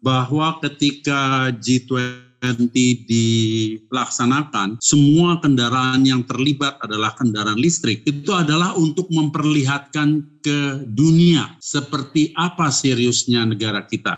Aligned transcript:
bahwa 0.00 0.56
ketika 0.64 1.52
G20 1.60 3.06
dilaksanakan, 3.06 4.80
semua 4.80 5.38
kendaraan 5.38 6.02
yang 6.02 6.24
terlibat 6.24 6.80
adalah 6.80 7.14
kendaraan 7.14 7.60
listrik. 7.60 8.02
Itu 8.08 8.32
adalah 8.32 8.74
untuk 8.74 9.06
memperlihatkan 9.12 10.40
ke 10.40 10.88
dunia 10.88 11.54
seperti 11.60 12.32
apa 12.34 12.72
seriusnya 12.72 13.44
negara 13.44 13.84
kita. 13.84 14.16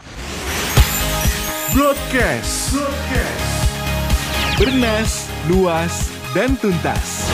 Broadcast. 1.75 2.71
Broadcast. 2.71 3.51
Bernas, 4.55 5.27
luas, 5.51 6.15
dan 6.31 6.55
tuntas. 6.63 7.27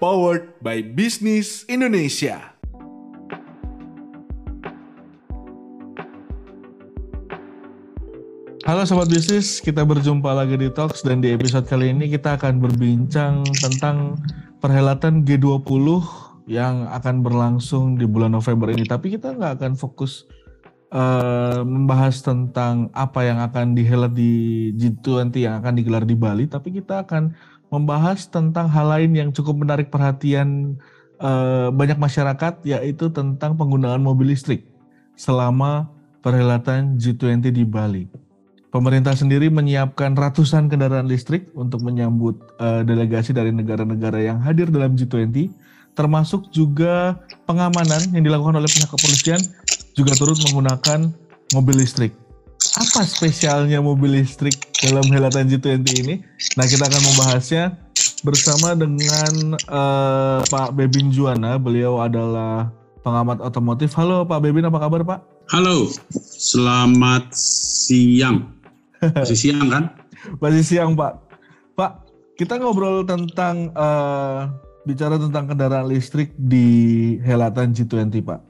Powered 0.00 0.56
by 0.64 0.80
Business 0.80 1.68
Indonesia. 1.68 2.55
Halo 8.66 8.82
Sobat 8.82 9.06
Bisnis, 9.06 9.62
kita 9.62 9.86
berjumpa 9.86 10.26
lagi 10.34 10.58
di 10.58 10.66
Talks 10.66 11.06
dan 11.06 11.22
di 11.22 11.30
episode 11.30 11.70
kali 11.70 11.94
ini 11.94 12.10
kita 12.10 12.34
akan 12.34 12.58
berbincang 12.58 13.46
tentang 13.62 14.18
perhelatan 14.58 15.22
G20 15.22 16.02
yang 16.50 16.90
akan 16.90 17.22
berlangsung 17.22 17.94
di 17.94 18.10
bulan 18.10 18.34
November 18.34 18.74
ini. 18.74 18.82
Tapi 18.82 19.14
kita 19.14 19.38
nggak 19.38 19.62
akan 19.62 19.78
fokus 19.78 20.26
uh, 20.90 21.62
membahas 21.62 22.18
tentang 22.26 22.90
apa 22.90 23.22
yang 23.22 23.38
akan 23.38 23.78
dihelat 23.78 24.10
di 24.18 24.74
G20 24.74 25.46
yang 25.46 25.62
akan 25.62 25.78
digelar 25.78 26.02
di 26.02 26.18
Bali, 26.18 26.50
tapi 26.50 26.74
kita 26.74 27.06
akan 27.06 27.38
membahas 27.70 28.26
tentang 28.26 28.66
hal 28.66 28.90
lain 28.90 29.14
yang 29.14 29.30
cukup 29.30 29.62
menarik 29.62 29.94
perhatian 29.94 30.74
uh, 31.22 31.70
banyak 31.70 32.02
masyarakat, 32.02 32.66
yaitu 32.66 33.14
tentang 33.14 33.54
penggunaan 33.54 34.02
mobil 34.02 34.34
listrik 34.34 34.66
selama 35.14 35.86
perhelatan 36.18 36.98
G20 36.98 37.54
di 37.54 37.62
Bali. 37.62 38.25
Pemerintah 38.76 39.16
sendiri 39.16 39.48
menyiapkan 39.48 40.12
ratusan 40.12 40.68
kendaraan 40.68 41.08
listrik 41.08 41.48
untuk 41.56 41.80
menyambut 41.80 42.36
uh, 42.60 42.84
delegasi 42.84 43.32
dari 43.32 43.48
negara-negara 43.48 44.20
yang 44.20 44.36
hadir 44.44 44.68
dalam 44.68 44.92
G20, 44.92 45.48
termasuk 45.96 46.52
juga 46.52 47.16
pengamanan 47.48 48.04
yang 48.12 48.20
dilakukan 48.20 48.60
oleh 48.60 48.68
pihak 48.68 48.92
kepolisian 48.92 49.40
juga 49.96 50.12
turut 50.20 50.36
menggunakan 50.44 51.08
mobil 51.56 51.80
listrik. 51.80 52.12
Apa 52.76 53.00
spesialnya 53.08 53.80
mobil 53.80 54.20
listrik 54.20 54.60
dalam 54.84 55.08
helatan 55.08 55.48
G20 55.48 55.80
ini? 56.04 56.20
Nah, 56.60 56.68
kita 56.68 56.84
akan 56.84 57.00
membahasnya 57.00 57.80
bersama 58.28 58.76
dengan 58.76 59.56
uh, 59.72 60.44
Pak 60.52 60.76
Bebin 60.76 61.08
Juana. 61.08 61.56
Beliau 61.56 61.96
adalah 62.04 62.68
pengamat 63.00 63.40
otomotif. 63.40 63.96
Halo 63.96 64.28
Pak 64.28 64.44
Bebin, 64.44 64.68
apa 64.68 64.84
kabar 64.84 65.00
Pak? 65.00 65.20
Halo, 65.48 65.88
selamat 66.36 67.32
siang. 67.32 68.55
Masih 69.00 69.38
siang 69.38 69.68
kan? 69.68 69.84
Masih 70.42 70.64
siang 70.64 70.96
Pak. 70.96 71.12
Pak, 71.76 71.92
kita 72.40 72.56
ngobrol 72.56 73.04
tentang 73.04 73.72
uh, 73.76 74.48
bicara 74.88 75.20
tentang 75.20 75.50
kendaraan 75.50 75.90
listrik 75.90 76.32
di 76.38 76.66
helatan 77.20 77.74
G20 77.74 78.22
Pak. 78.22 78.40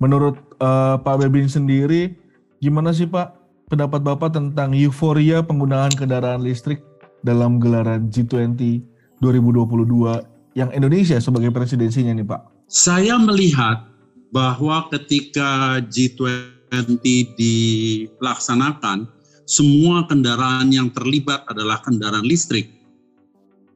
Menurut 0.00 0.40
uh, 0.64 0.96
Pak 0.96 1.16
Bebin 1.20 1.50
sendiri, 1.50 2.16
gimana 2.62 2.94
sih 2.96 3.04
Pak 3.04 3.36
pendapat 3.68 4.00
Bapak 4.02 4.34
tentang 4.34 4.72
euforia 4.72 5.44
penggunaan 5.44 5.92
kendaraan 5.94 6.42
listrik 6.42 6.80
dalam 7.20 7.60
gelaran 7.60 8.08
G20 8.08 8.82
2022 9.20 10.56
yang 10.58 10.72
Indonesia 10.74 11.20
sebagai 11.20 11.52
presidensinya 11.54 12.16
nih 12.16 12.26
Pak? 12.26 12.40
Saya 12.66 13.18
melihat 13.20 13.86
bahwa 14.34 14.86
ketika 14.90 15.78
G20 15.90 17.06
dilaksanakan, 17.38 19.10
semua 19.50 20.06
kendaraan 20.06 20.70
yang 20.70 20.94
terlibat 20.94 21.42
adalah 21.50 21.82
kendaraan 21.82 22.22
listrik, 22.22 22.70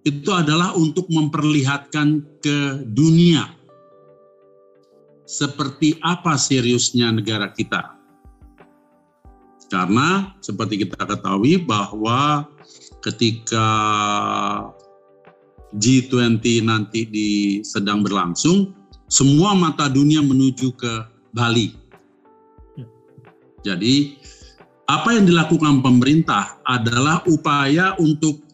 itu 0.07 0.31
adalah 0.31 0.71
untuk 0.79 1.11
memperlihatkan 1.11 2.23
ke 2.39 2.87
dunia 2.95 3.51
seperti 5.27 5.99
apa 5.99 6.39
seriusnya 6.39 7.11
negara 7.11 7.51
kita. 7.51 7.99
Karena 9.67 10.31
seperti 10.39 10.87
kita 10.87 11.03
ketahui 11.03 11.59
bahwa 11.59 12.47
ketika 13.03 13.67
G20 15.75 16.63
nanti 16.63 17.03
di 17.03 17.31
sedang 17.67 18.07
berlangsung, 18.07 18.71
semua 19.11 19.59
mata 19.59 19.91
dunia 19.91 20.23
menuju 20.23 20.71
ke 20.79 20.93
Bali. 21.35 21.75
Ya. 22.79 22.87
Jadi 23.75 24.21
apa 24.85 25.17
yang 25.17 25.25
dilakukan 25.25 25.81
pemerintah 25.81 26.61
adalah 26.69 27.25
upaya 27.25 27.97
untuk 27.97 28.45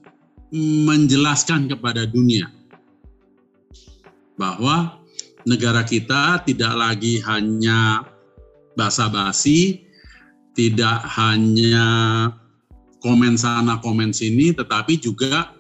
menjelaskan 0.87 1.71
kepada 1.71 2.07
dunia 2.07 2.51
bahwa 4.39 4.99
negara 5.47 5.83
kita 5.87 6.43
tidak 6.43 6.75
lagi 6.75 7.23
hanya 7.23 8.07
basa-basi, 8.75 9.85
tidak 10.55 11.03
hanya 11.19 11.89
komen 13.03 13.35
sana 13.35 13.79
komen 13.83 14.11
sini, 14.15 14.55
tetapi 14.55 14.99
juga 14.99 15.55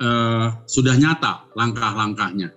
eh, 0.00 0.46
sudah 0.68 0.94
nyata 0.96 1.48
langkah-langkahnya. 1.56 2.52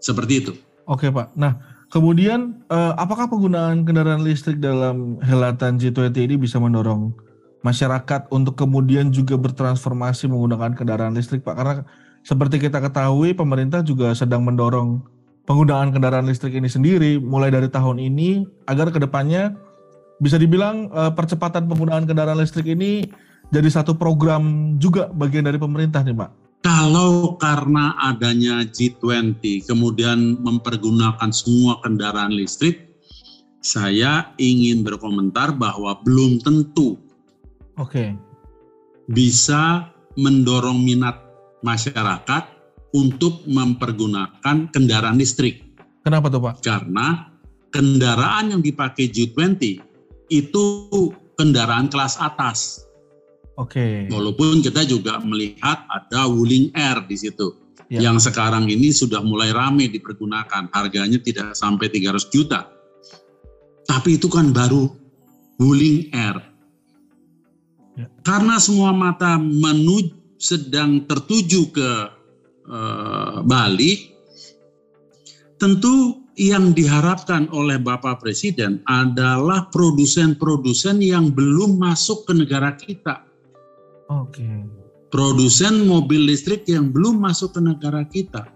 Seperti 0.00 0.34
itu. 0.42 0.52
Oke 0.88 1.12
Pak. 1.12 1.36
Nah 1.36 1.69
Kemudian, 1.90 2.62
uh, 2.70 2.94
apakah 2.94 3.26
penggunaan 3.26 3.82
kendaraan 3.82 4.22
listrik 4.22 4.62
dalam 4.62 5.18
helatan 5.26 5.74
G20 5.74 6.14
ini 6.22 6.36
bisa 6.38 6.62
mendorong 6.62 7.10
masyarakat 7.66 8.30
untuk 8.30 8.54
kemudian 8.54 9.10
juga 9.10 9.34
bertransformasi 9.34 10.30
menggunakan 10.30 10.78
kendaraan 10.78 11.18
listrik, 11.18 11.42
Pak? 11.42 11.54
Karena 11.58 11.74
seperti 12.22 12.62
kita 12.62 12.78
ketahui, 12.78 13.34
pemerintah 13.34 13.82
juga 13.82 14.14
sedang 14.14 14.46
mendorong 14.46 15.02
penggunaan 15.50 15.90
kendaraan 15.90 16.30
listrik 16.30 16.54
ini 16.54 16.70
sendiri 16.70 17.18
mulai 17.18 17.50
dari 17.50 17.66
tahun 17.66 17.98
ini 17.98 18.46
agar 18.70 18.94
ke 18.94 19.02
depannya 19.02 19.58
bisa 20.22 20.38
dibilang 20.38 20.94
uh, 20.94 21.10
percepatan 21.10 21.66
penggunaan 21.66 22.06
kendaraan 22.06 22.38
listrik 22.38 22.70
ini 22.70 23.10
jadi 23.50 23.66
satu 23.66 23.98
program 23.98 24.76
juga 24.78 25.10
bagian 25.10 25.42
dari 25.42 25.58
pemerintah 25.58 26.06
nih, 26.06 26.14
Pak. 26.14 26.39
Kalau 26.60 27.40
karena 27.40 27.96
adanya 27.96 28.68
G20 28.68 29.64
kemudian 29.64 30.36
mempergunakan 30.44 31.32
semua 31.32 31.80
kendaraan 31.80 32.36
listrik, 32.36 32.84
saya 33.64 34.32
ingin 34.36 34.84
berkomentar 34.84 35.56
bahwa 35.56 35.96
belum 36.04 36.40
tentu 36.44 37.00
Oke. 37.80 37.80
Okay. 37.80 38.08
bisa 39.08 39.88
mendorong 40.20 40.84
minat 40.84 41.16
masyarakat 41.64 42.44
untuk 42.92 43.40
mempergunakan 43.48 44.68
kendaraan 44.68 45.16
listrik. 45.16 45.64
Kenapa 46.04 46.28
tuh 46.28 46.44
Pak? 46.44 46.54
Karena 46.60 47.30
kendaraan 47.72 48.52
yang 48.52 48.60
dipakai 48.60 49.08
G20 49.08 49.80
itu 50.28 50.64
kendaraan 51.40 51.88
kelas 51.88 52.20
atas 52.20 52.89
Oke. 53.60 53.76
Okay. 53.76 53.94
Walaupun 54.08 54.64
kita 54.64 54.88
juga 54.88 55.20
melihat 55.20 55.84
ada 55.92 56.24
Wuling 56.24 56.72
Air 56.72 57.04
di 57.04 57.16
situ. 57.20 57.52
Ya. 57.92 58.08
Yang 58.08 58.32
sekarang 58.32 58.64
ini 58.72 58.88
sudah 58.88 59.20
mulai 59.20 59.52
ramai 59.52 59.92
dipergunakan. 59.92 60.72
Harganya 60.72 61.20
tidak 61.20 61.52
sampai 61.52 61.92
300 61.92 62.32
juta. 62.32 62.72
Tapi 63.84 64.16
itu 64.16 64.32
kan 64.32 64.56
baru 64.56 64.88
Wuling 65.60 66.08
Air. 66.16 66.40
Ya. 68.00 68.06
Karena 68.24 68.56
semua 68.56 68.96
mata 68.96 69.36
menuju 69.36 70.40
sedang 70.40 71.04
tertuju 71.04 71.68
ke 71.68 71.90
uh, 72.64 73.44
Bali, 73.44 74.08
tentu 75.60 76.24
yang 76.32 76.72
diharapkan 76.72 77.52
oleh 77.52 77.76
Bapak 77.76 78.24
Presiden 78.24 78.80
adalah 78.88 79.68
produsen-produsen 79.68 81.04
yang 81.04 81.28
belum 81.28 81.76
masuk 81.76 82.24
ke 82.24 82.32
negara 82.32 82.72
kita 82.72 83.29
Oke. 84.10 84.42
Okay. 84.42 84.58
Produsen 85.10 85.86
mobil 85.86 86.26
listrik 86.26 86.66
yang 86.70 86.90
belum 86.90 87.18
masuk 87.18 87.58
ke 87.58 87.60
negara 87.62 88.06
kita. 88.06 88.46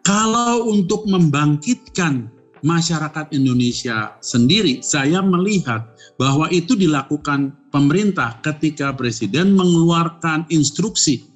Kalau 0.00 0.64
untuk 0.72 1.04
membangkitkan 1.04 2.32
masyarakat 2.64 3.32
Indonesia 3.36 4.16
sendiri, 4.24 4.80
saya 4.80 5.20
melihat 5.20 5.92
bahwa 6.16 6.48
itu 6.48 6.72
dilakukan 6.72 7.52
pemerintah 7.68 8.40
ketika 8.40 8.96
presiden 8.96 9.56
mengeluarkan 9.56 10.48
instruksi 10.48 11.28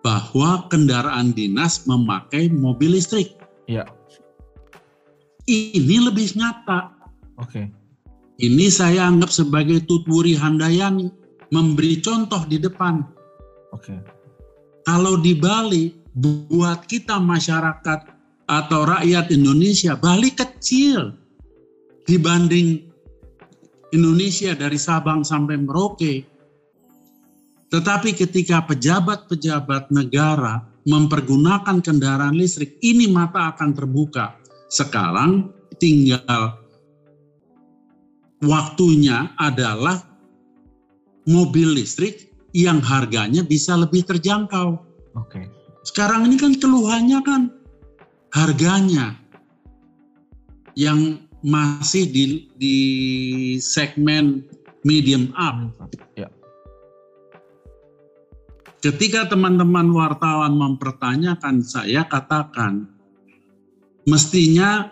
bahwa 0.00 0.64
kendaraan 0.72 1.36
dinas 1.36 1.84
memakai 1.84 2.48
mobil 2.48 2.96
listrik. 2.96 3.36
Ya. 3.68 3.84
Ini 5.44 6.08
lebih 6.08 6.36
nyata. 6.40 6.92
Oke. 7.36 7.48
Okay. 7.48 7.66
Ini 8.42 8.72
saya 8.72 9.06
anggap 9.06 9.28
sebagai 9.28 9.84
tutwuri 9.84 10.34
handayani 10.34 11.21
memberi 11.52 12.00
contoh 12.00 12.42
di 12.48 12.56
depan. 12.56 13.04
Oke. 13.76 13.92
Okay. 13.92 14.00
Kalau 14.82 15.20
di 15.20 15.36
Bali, 15.36 15.94
buat 16.16 16.88
kita 16.90 17.22
masyarakat 17.22 18.00
atau 18.50 18.80
rakyat 18.82 19.30
Indonesia, 19.30 19.94
Bali 19.94 20.32
kecil. 20.32 21.20
dibanding 22.02 22.82
Indonesia 23.94 24.58
dari 24.58 24.74
Sabang 24.74 25.22
sampai 25.22 25.54
Merauke. 25.54 26.26
Tetapi 27.70 28.10
ketika 28.18 28.66
pejabat-pejabat 28.66 29.94
negara 29.94 30.66
mempergunakan 30.82 31.78
kendaraan 31.78 32.34
listrik, 32.34 32.74
ini 32.82 33.06
mata 33.06 33.54
akan 33.54 33.70
terbuka. 33.70 34.34
Sekarang 34.66 35.54
tinggal 35.78 36.58
waktunya 38.42 39.30
adalah 39.38 40.11
mobil 41.28 41.78
listrik 41.78 42.32
yang 42.52 42.82
harganya 42.84 43.40
bisa 43.40 43.76
lebih 43.78 44.04
terjangkau. 44.04 44.76
Oke. 45.16 45.48
Sekarang 45.82 46.28
ini 46.28 46.38
kan 46.38 46.54
keluhannya 46.56 47.20
kan 47.24 47.42
harganya 48.32 49.18
yang 50.78 51.20
masih 51.42 52.06
di, 52.08 52.24
di 52.56 52.76
segmen 53.58 54.46
medium 54.86 55.34
up. 55.34 55.74
Ya. 56.14 56.30
Ketika 58.82 59.30
teman-teman 59.30 59.90
wartawan 59.94 60.54
mempertanyakan, 60.54 61.62
saya 61.62 62.06
katakan 62.06 62.90
mestinya 64.06 64.90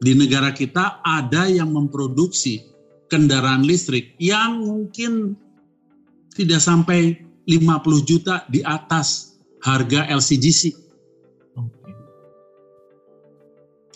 di 0.00 0.16
negara 0.16 0.50
kita 0.50 1.04
ada 1.04 1.46
yang 1.46 1.70
memproduksi 1.70 2.66
kendaraan 3.10 3.66
listrik 3.66 4.14
yang 4.22 4.62
mungkin 4.62 5.34
tidak 6.32 6.62
sampai 6.62 7.18
50 7.50 8.06
juta 8.06 8.46
di 8.46 8.62
atas 8.62 9.36
harga 9.66 10.06
LCGC. 10.08 10.72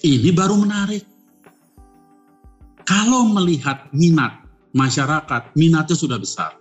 Ini 0.05 0.31
baru 0.37 0.61
menarik. 0.61 1.07
Kalau 2.85 3.33
melihat 3.33 3.89
minat 3.97 4.45
masyarakat, 4.77 5.57
minatnya 5.57 5.97
sudah 5.97 6.21
besar. 6.21 6.53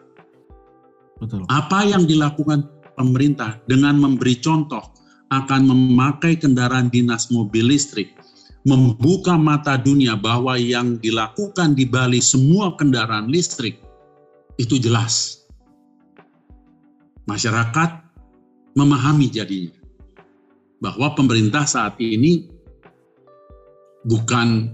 Betul. 1.20 1.44
Apa 1.52 1.84
yang 1.84 2.08
dilakukan 2.08 2.64
pemerintah 2.96 3.60
dengan 3.68 4.00
memberi 4.00 4.40
contoh 4.40 4.80
akan 5.34 5.68
memakai 5.68 6.40
kendaraan 6.40 6.88
dinas 6.88 7.28
mobil 7.34 7.74
listrik, 7.74 8.16
membuka 8.64 9.36
mata 9.36 9.76
dunia 9.76 10.16
bahwa 10.16 10.56
yang 10.56 10.96
dilakukan 11.00 11.76
di 11.76 11.84
Bali 11.84 12.24
semua 12.24 12.76
kendaraan 12.80 13.28
listrik 13.28 13.80
itu 14.56 14.80
jelas. 14.80 15.44
Masyarakat 17.28 18.04
memahami 18.76 19.28
jadinya 19.32 19.76
bahwa 20.80 21.16
pemerintah 21.16 21.64
saat 21.64 21.96
ini 22.00 22.48
bukan 24.04 24.72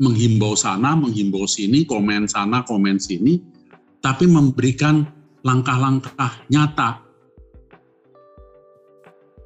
menghimbau 0.00 0.56
sana, 0.56 0.96
menghimbau 0.96 1.44
sini, 1.44 1.84
komen 1.84 2.28
sana, 2.28 2.64
komen 2.64 2.96
sini, 2.96 3.40
tapi 4.00 4.28
memberikan 4.28 5.04
langkah-langkah 5.44 6.32
nyata. 6.48 7.04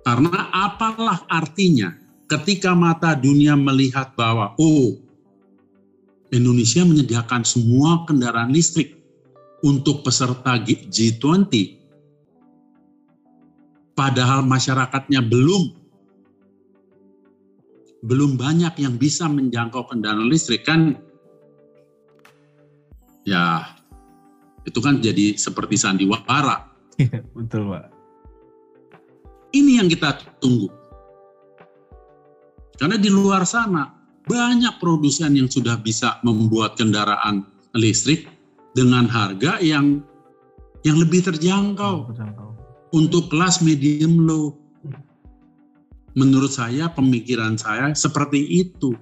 Karena 0.07 0.49
apalah 0.55 1.27
artinya 1.29 2.08
ketika 2.29 2.77
mata 2.77 3.17
dunia 3.17 3.57
melihat 3.57 4.13
bahwa, 4.15 4.53
oh, 4.61 5.01
Indonesia 6.29 6.85
menyediakan 6.85 7.43
semua 7.43 8.05
kendaraan 8.05 8.53
listrik 8.53 9.01
untuk 9.65 10.05
peserta 10.05 10.61
G20, 10.61 11.49
padahal 13.97 14.47
masyarakatnya 14.47 15.25
belum 15.25 15.75
belum 17.99 18.39
banyak 18.39 18.79
yang 18.79 18.95
bisa 18.95 19.27
menjangkau 19.27 19.91
kendaraan 19.91 20.31
listrik 20.31 20.63
kan 20.63 20.95
ya 23.27 23.75
itu 24.63 24.79
kan 24.79 25.01
jadi 25.01 25.35
seperti 25.35 25.81
sandiwara. 25.81 26.69
Iya, 27.01 27.25
betul, 27.33 27.73
Pak. 27.73 27.87
Ini 29.57 29.81
yang 29.81 29.89
kita 29.89 30.19
tunggu. 30.43 30.69
Karena 32.79 32.95
di 32.95 33.11
luar 33.11 33.43
sana 33.43 33.91
banyak 34.23 34.79
produsen 34.79 35.35
yang 35.35 35.51
sudah 35.51 35.77
bisa 35.83 36.23
membuat 36.23 36.79
kendaraan 36.79 37.43
listrik 37.75 38.31
dengan 38.73 39.11
harga 39.11 39.59
yang 39.59 39.99
yang 40.87 40.97
lebih 40.97 41.27
terjangkau. 41.27 42.15
Terjangkau. 42.15 42.49
Untuk 42.95 43.29
kelas 43.29 43.61
medium 43.61 44.25
low 44.25 44.57
menurut 46.17 46.51
saya 46.51 46.89
pemikiran 46.91 47.59
saya 47.59 47.93
seperti 47.93 48.43
itu. 48.63 48.95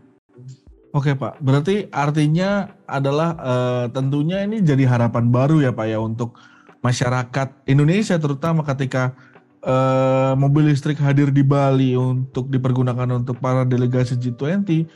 Oke 0.97 1.13
Pak, 1.13 1.45
berarti 1.45 1.93
artinya 1.93 2.73
adalah 2.89 3.37
uh, 3.37 3.85
tentunya 3.93 4.49
ini 4.49 4.65
jadi 4.65 4.89
harapan 4.89 5.29
baru 5.29 5.61
ya 5.61 5.77
Pak 5.77 5.87
ya 5.93 6.01
untuk 6.01 6.41
masyarakat 6.81 7.69
Indonesia 7.69 8.17
terutama 8.17 8.65
ketika 8.65 9.13
uh, 9.67 10.33
mobil 10.39 10.71
listrik 10.71 10.97
hadir 11.03 11.35
di 11.35 11.43
Bali 11.43 11.99
untuk 11.99 12.49
dipergunakan 12.49 13.19
untuk 13.19 13.43
para 13.43 13.67
delegasi 13.67 14.15
G20. 14.17 14.87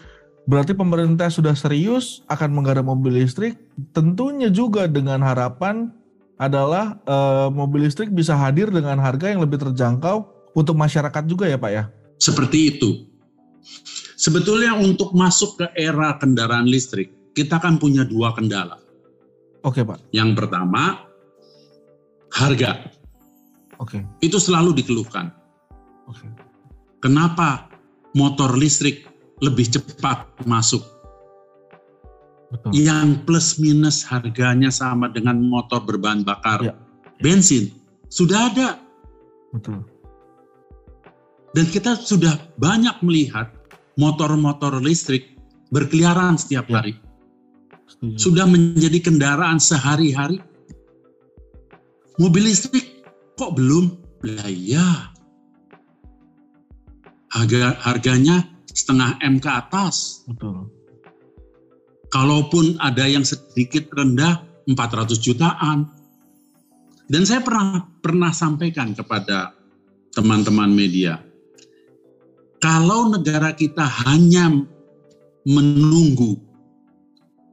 Berarti 0.49 0.73
pemerintah 0.73 1.29
sudah 1.29 1.53
serius 1.53 2.25
akan 2.31 2.57
menggarap 2.57 2.87
mobil 2.87 3.21
listrik, 3.21 3.61
tentunya 3.93 4.49
juga 4.49 4.89
dengan 4.89 5.21
harapan 5.21 5.93
adalah 6.41 6.97
uh, 7.05 7.53
mobil 7.53 7.85
listrik 7.85 8.09
bisa 8.09 8.33
hadir 8.33 8.73
dengan 8.73 8.97
harga 8.97 9.29
yang 9.29 9.45
lebih 9.45 9.61
terjangkau 9.61 10.25
untuk 10.57 10.75
masyarakat 10.75 11.29
juga 11.29 11.45
ya 11.45 11.61
Pak 11.61 11.71
ya? 11.71 11.85
Seperti 12.17 12.59
itu. 12.73 12.91
Sebetulnya 14.17 14.77
untuk 14.77 15.13
masuk 15.13 15.61
ke 15.61 15.67
era 15.77 16.17
kendaraan 16.17 16.65
listrik, 16.65 17.13
kita 17.37 17.61
kan 17.61 17.77
punya 17.77 18.09
dua 18.09 18.33
kendala. 18.33 18.81
Oke 19.61 19.85
Pak. 19.85 20.01
Yang 20.17 20.31
pertama, 20.41 21.05
harga. 22.33 23.00
Oke. 23.81 24.05
Itu 24.21 24.37
selalu 24.37 24.77
dikeluhkan. 24.77 25.32
Oke. 26.05 26.29
Kenapa 27.00 27.73
motor 28.12 28.53
listrik 28.55 29.09
lebih 29.41 29.73
cepat 29.73 30.29
masuk? 30.44 30.85
Betul. 32.53 32.71
Yang 32.77 33.09
plus 33.25 33.49
minus 33.56 34.05
harganya 34.05 34.69
sama 34.69 35.09
dengan 35.09 35.41
motor 35.41 35.81
berbahan 35.81 36.21
bakar 36.27 36.61
Ya. 36.61 36.75
bensin. 37.25 37.73
Sudah 38.11 38.53
ada. 38.53 38.77
Betul. 39.55 39.87
Dan 41.56 41.67
kita 41.71 41.97
sudah 41.99 42.37
banyak 42.59 43.00
melihat 43.03 43.50
motor-motor 43.99 44.79
listrik 44.83 45.35
berkeliaran 45.71 46.37
setiap 46.37 46.67
Ya. 46.69 46.75
hari. 46.83 46.94
Setuju. 47.87 48.19
Sudah 48.19 48.47
menjadi 48.47 48.99
kendaraan 49.03 49.59
sehari-hari. 49.59 50.43
Mobil 52.19 52.50
listrik 52.50 53.00
kok 53.40 53.56
belum? 53.56 53.88
Lah 54.28 54.52
iya. 54.52 55.09
Harga, 57.32 57.73
harganya 57.80 58.44
setengah 58.68 59.16
M 59.25 59.40
ke 59.40 59.49
atas. 59.49 60.28
Betul. 60.28 60.68
Kalaupun 62.12 62.76
ada 62.85 63.09
yang 63.09 63.25
sedikit 63.25 63.88
rendah 63.97 64.44
400 64.68 65.16
jutaan. 65.16 65.88
Dan 67.11 67.26
saya 67.26 67.42
pernah 67.42 67.82
pernah 67.99 68.30
sampaikan 68.30 68.94
kepada 68.94 69.50
teman-teman 70.14 70.70
media, 70.70 71.18
kalau 72.62 73.11
negara 73.11 73.50
kita 73.50 73.82
hanya 74.06 74.47
menunggu 75.42 76.38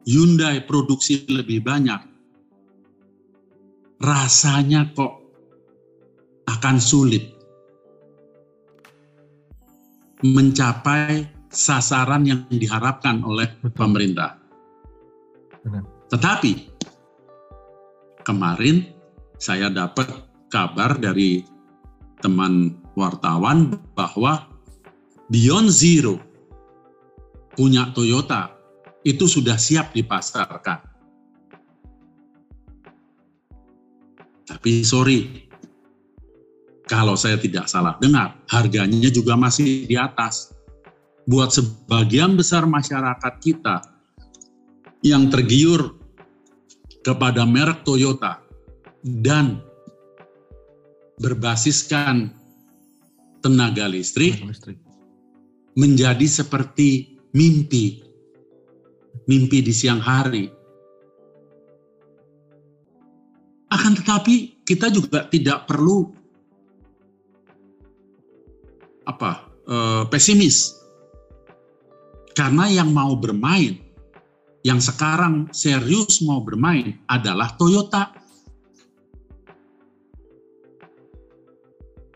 Hyundai 0.05 0.61
produksi 0.61 1.25
lebih 1.25 1.65
banyak, 1.65 1.99
rasanya 3.97 4.93
kok 4.93 5.26
akan 6.47 6.79
sulit 6.79 7.37
mencapai 10.25 11.27
sasaran 11.53 12.25
yang 12.25 12.41
diharapkan 12.49 13.21
oleh 13.21 13.47
pemerintah. 13.77 14.39
Benar. 15.61 15.83
Tetapi 16.09 16.51
kemarin 18.25 18.87
saya 19.37 19.69
dapat 19.69 20.09
kabar 20.49 20.97
dari 20.97 21.45
teman 22.23 22.73
wartawan 22.97 23.77
bahwa 23.93 24.49
Beyond 25.29 25.69
Zero 25.69 26.15
punya 27.53 27.91
Toyota 27.93 28.57
itu 29.05 29.27
sudah 29.27 29.59
siap 29.59 29.93
dipasarkan. 29.93 30.79
Tapi 34.47 34.81
sorry, 34.87 35.46
kalau 36.87 37.19
saya 37.19 37.35
tidak 37.35 37.67
salah 37.67 37.99
dengar, 37.99 38.39
harganya 38.47 39.11
juga 39.11 39.35
masih 39.35 39.83
di 39.85 39.99
atas. 39.99 40.55
Buat 41.27 41.51
sebagian 41.51 42.39
besar 42.39 42.63
masyarakat 42.63 43.33
kita 43.43 43.83
yang 45.03 45.27
tergiur 45.27 45.99
kepada 47.03 47.43
merek 47.43 47.83
Toyota 47.83 48.39
dan 49.03 49.59
berbasiskan 51.19 52.31
tenaga 53.43 53.91
listrik 53.91 54.39
Listrik. 54.43 54.79
menjadi 55.75 56.25
seperti 56.25 57.19
mimpi. 57.35 58.07
mimpi 59.27 59.59
di 59.59 59.75
siang 59.75 59.99
hari. 59.99 60.47
Akan 63.67 63.91
tetapi 63.91 64.63
kita 64.63 64.87
juga 64.87 65.27
tidak 65.27 65.67
perlu 65.67 66.15
apa 69.07 69.47
eh, 69.63 70.03
pesimis 70.11 70.77
karena 72.37 72.69
yang 72.69 72.93
mau 72.93 73.17
bermain, 73.17 73.81
yang 74.61 74.77
sekarang 74.77 75.49
serius 75.49 76.21
mau 76.21 76.37
bermain 76.45 76.93
adalah 77.09 77.57
Toyota. 77.57 78.13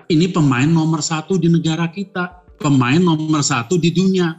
Ini 0.06 0.30
pemain 0.30 0.70
nomor 0.70 1.02
satu 1.02 1.42
di 1.42 1.50
negara 1.50 1.90
kita, 1.90 2.46
pemain 2.62 3.02
nomor 3.02 3.42
satu 3.42 3.82
di 3.82 3.90
dunia. 3.90 4.30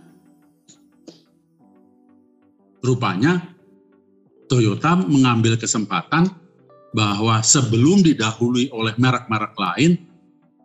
Rupanya 2.78 3.42
Toyota 4.46 4.94
mengambil 5.02 5.58
kesempatan 5.58 6.30
bahwa 6.94 7.42
sebelum 7.42 8.06
didahului 8.06 8.70
oleh 8.70 8.94
merek-merek 9.02 9.54
lain, 9.58 9.98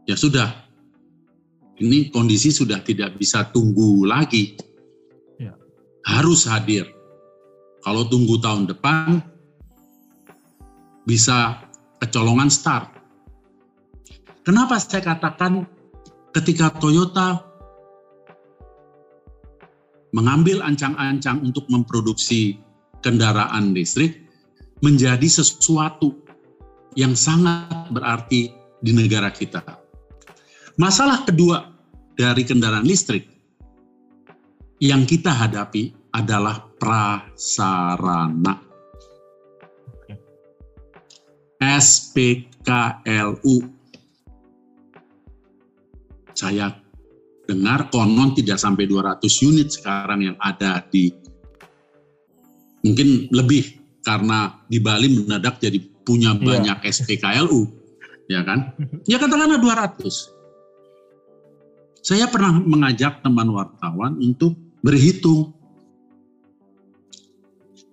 ya 0.06 0.14
sudah, 0.14 0.67
ini 1.78 2.10
kondisi 2.10 2.50
sudah 2.50 2.82
tidak 2.82 3.18
bisa 3.22 3.46
tunggu 3.54 4.06
lagi. 4.06 4.58
Ya. 5.38 5.54
Harus 6.06 6.50
hadir. 6.50 6.90
Kalau 7.86 8.10
tunggu 8.10 8.42
tahun 8.42 8.68
depan, 8.68 9.22
bisa 11.06 11.62
kecolongan 12.02 12.50
start. 12.50 12.92
Kenapa 14.44 14.82
saya 14.82 15.04
katakan 15.06 15.64
ketika 16.36 16.74
Toyota 16.76 17.48
mengambil 20.12 20.64
ancang-ancang 20.66 21.46
untuk 21.46 21.68
memproduksi 21.70 22.58
kendaraan 23.06 23.72
listrik, 23.76 24.26
menjadi 24.82 25.26
sesuatu 25.30 26.16
yang 26.98 27.14
sangat 27.14 27.94
berarti 27.94 28.50
di 28.82 28.92
negara 28.94 29.30
kita. 29.30 29.87
Masalah 30.78 31.26
kedua 31.26 31.74
dari 32.14 32.46
kendaraan 32.46 32.86
listrik 32.86 33.26
yang 34.78 35.10
kita 35.10 35.34
hadapi 35.34 35.90
adalah 36.14 36.62
prasarana. 36.78 38.62
SPKLU. 41.58 43.56
Saya 46.38 46.70
dengar 47.50 47.90
konon 47.90 48.38
tidak 48.38 48.62
sampai 48.62 48.86
200 48.86 49.26
unit 49.50 49.74
sekarang 49.74 50.30
yang 50.30 50.38
ada 50.38 50.86
di 50.94 51.10
mungkin 52.86 53.26
lebih 53.34 53.82
karena 54.06 54.62
di 54.70 54.78
Bali 54.78 55.10
mendadak 55.10 55.58
jadi 55.58 55.82
punya 56.06 56.38
iya. 56.38 56.46
banyak 56.46 56.78
yeah. 56.86 56.94
SPKLU, 56.94 57.62
ya 58.30 58.46
kan? 58.46 58.78
Ya 59.10 59.18
katakanlah 59.18 59.58
200. 59.58 60.37
Saya 62.02 62.30
pernah 62.32 62.58
mengajak 62.62 63.20
teman 63.26 63.52
wartawan 63.52 64.16
untuk 64.22 64.56
berhitung. 64.86 65.54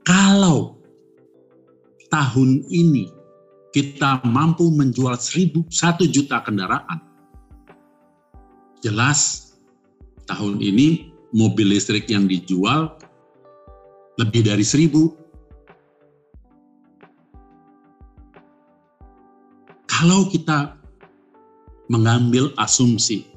Kalau 0.04 0.78
tahun 2.12 2.62
ini 2.68 3.08
kita 3.74 4.22
mampu 4.22 4.70
menjual 4.70 5.16
seribu 5.18 5.64
satu 5.72 6.06
juta 6.06 6.38
kendaraan, 6.44 7.00
jelas 8.84 9.50
tahun 10.28 10.60
ini 10.60 11.10
mobil 11.34 11.74
listrik 11.74 12.06
yang 12.06 12.30
dijual 12.30 12.94
lebih 14.20 14.46
dari 14.46 14.62
seribu. 14.62 15.10
Kalau 19.90 20.28
kita 20.28 20.76
mengambil 21.88 22.52
asumsi 22.60 23.33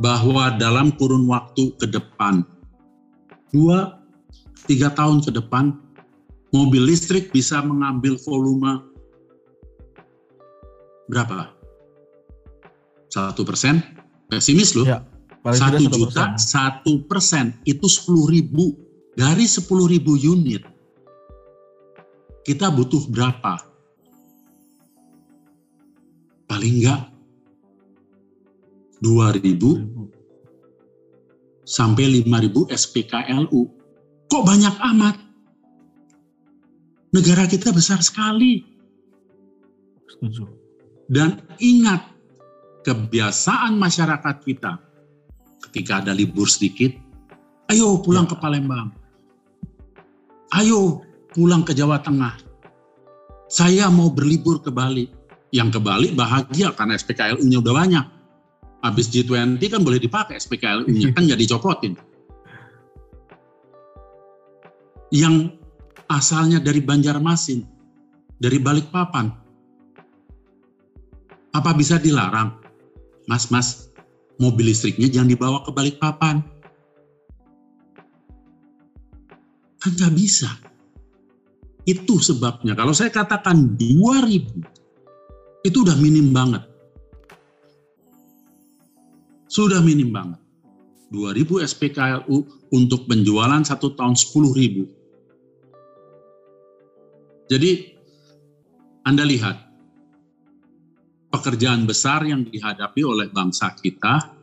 bahwa 0.00 0.52
dalam 0.56 0.92
kurun 0.94 1.24
waktu 1.28 1.72
ke 1.80 1.86
depan, 1.88 2.44
dua, 3.52 4.00
tiga 4.68 4.92
tahun 4.92 5.24
ke 5.24 5.32
depan, 5.32 5.76
mobil 6.52 6.84
listrik 6.84 7.32
bisa 7.32 7.60
mengambil 7.64 8.16
volume 8.24 8.84
berapa? 11.08 11.52
Satu 13.08 13.46
persen? 13.46 13.80
Pesimis 14.26 14.74
loh. 14.74 14.84
Ya, 14.84 15.00
satu 15.54 15.86
juta, 15.86 16.34
satu 16.36 17.06
persen 17.06 17.54
itu 17.64 17.86
sepuluh 17.86 18.28
ribu. 18.28 18.74
Dari 19.16 19.48
sepuluh 19.48 19.88
ribu 19.88 20.12
unit, 20.12 20.60
kita 22.44 22.68
butuh 22.68 23.08
berapa? 23.08 23.76
paling 26.46 26.80
enggak 26.80 27.00
2000 29.00 29.96
sampai 31.66 32.22
5000 32.22 32.70
SPKLU. 32.70 33.60
Kok 34.30 34.44
banyak 34.46 34.74
amat? 34.94 35.16
Negara 37.12 37.50
kita 37.50 37.74
besar 37.74 38.02
sekali. 38.02 38.62
Setuju. 40.06 40.46
Dan 41.06 41.38
ingat 41.62 42.02
kebiasaan 42.86 43.78
masyarakat 43.78 44.36
kita 44.42 44.78
ketika 45.70 46.02
ada 46.02 46.14
libur 46.14 46.46
sedikit, 46.46 46.94
ayo 47.70 47.98
pulang 48.02 48.26
ya. 48.26 48.30
ke 48.34 48.36
Palembang. 48.38 48.88
Ayo 50.54 51.02
pulang 51.34 51.66
ke 51.66 51.74
Jawa 51.74 52.02
Tengah. 52.02 52.34
Saya 53.46 53.90
mau 53.90 54.10
berlibur 54.10 54.62
ke 54.62 54.70
Bali 54.74 55.06
yang 55.54 55.70
ke 55.70 55.78
Bali 55.78 56.10
bahagia 56.14 56.74
karena 56.74 56.98
SPKLU-nya 56.98 57.58
udah 57.62 57.74
banyak. 57.74 58.06
Habis 58.86 59.10
G20 59.10 59.58
kan 59.58 59.82
boleh 59.82 59.98
dipakai 59.98 60.38
SPKLU-nya, 60.38 61.10
kan 61.10 61.26
jadi 61.26 61.44
copotin. 61.50 61.98
Yang 65.10 65.58
asalnya 66.06 66.62
dari 66.62 66.78
Banjarmasin, 66.78 67.66
dari 68.38 68.62
Balikpapan, 68.62 69.26
apa 71.50 71.70
bisa 71.74 71.98
dilarang? 71.98 72.62
Mas, 73.26 73.50
mas, 73.50 73.90
mobil 74.38 74.70
listriknya 74.70 75.10
jangan 75.10 75.34
dibawa 75.34 75.58
ke 75.66 75.74
Balikpapan. 75.74 76.46
Kan 79.82 79.90
nggak 79.98 80.14
bisa. 80.14 80.50
Itu 81.86 82.22
sebabnya. 82.22 82.78
Kalau 82.78 82.94
saya 82.94 83.10
katakan 83.10 83.74
2000 83.78 84.62
itu 85.66 85.76
udah 85.82 85.98
minim 85.98 86.30
banget. 86.30 86.75
Sudah 89.56 89.80
minim 89.80 90.12
banget. 90.12 90.36
2000 91.08 91.64
SPKLU 91.64 92.68
untuk 92.76 93.08
penjualan 93.08 93.64
satu 93.64 93.96
tahun 93.96 94.12
10 94.12 94.52
ribu. 94.52 94.84
Jadi 97.48 97.96
Anda 99.08 99.24
lihat 99.24 99.56
pekerjaan 101.32 101.88
besar 101.88 102.20
yang 102.28 102.44
dihadapi 102.44 103.00
oleh 103.00 103.32
bangsa 103.32 103.72
kita 103.80 104.34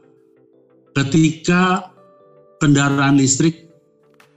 ketika 0.97 1.93
kendaraan 2.57 3.21
listrik 3.21 3.69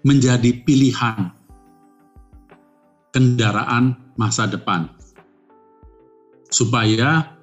menjadi 0.04 0.60
pilihan 0.66 1.30
kendaraan 3.14 3.96
masa 4.18 4.50
depan 4.50 4.90
supaya 6.50 7.38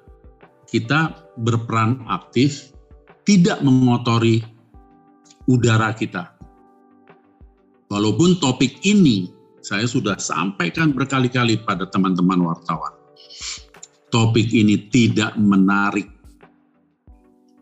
kita 0.68 1.30
berperan 1.40 2.04
aktif 2.10 2.73
tidak 3.24 3.64
mengotori 3.64 4.44
udara 5.48 5.96
kita. 5.96 6.36
Walaupun 7.88 8.40
topik 8.40 8.84
ini 8.84 9.28
saya 9.64 9.88
sudah 9.88 10.20
sampaikan 10.20 10.92
berkali-kali 10.92 11.64
pada 11.64 11.88
teman-teman 11.88 12.44
wartawan. 12.44 12.92
Topik 14.12 14.52
ini 14.52 14.92
tidak 14.92 15.34
menarik 15.40 16.06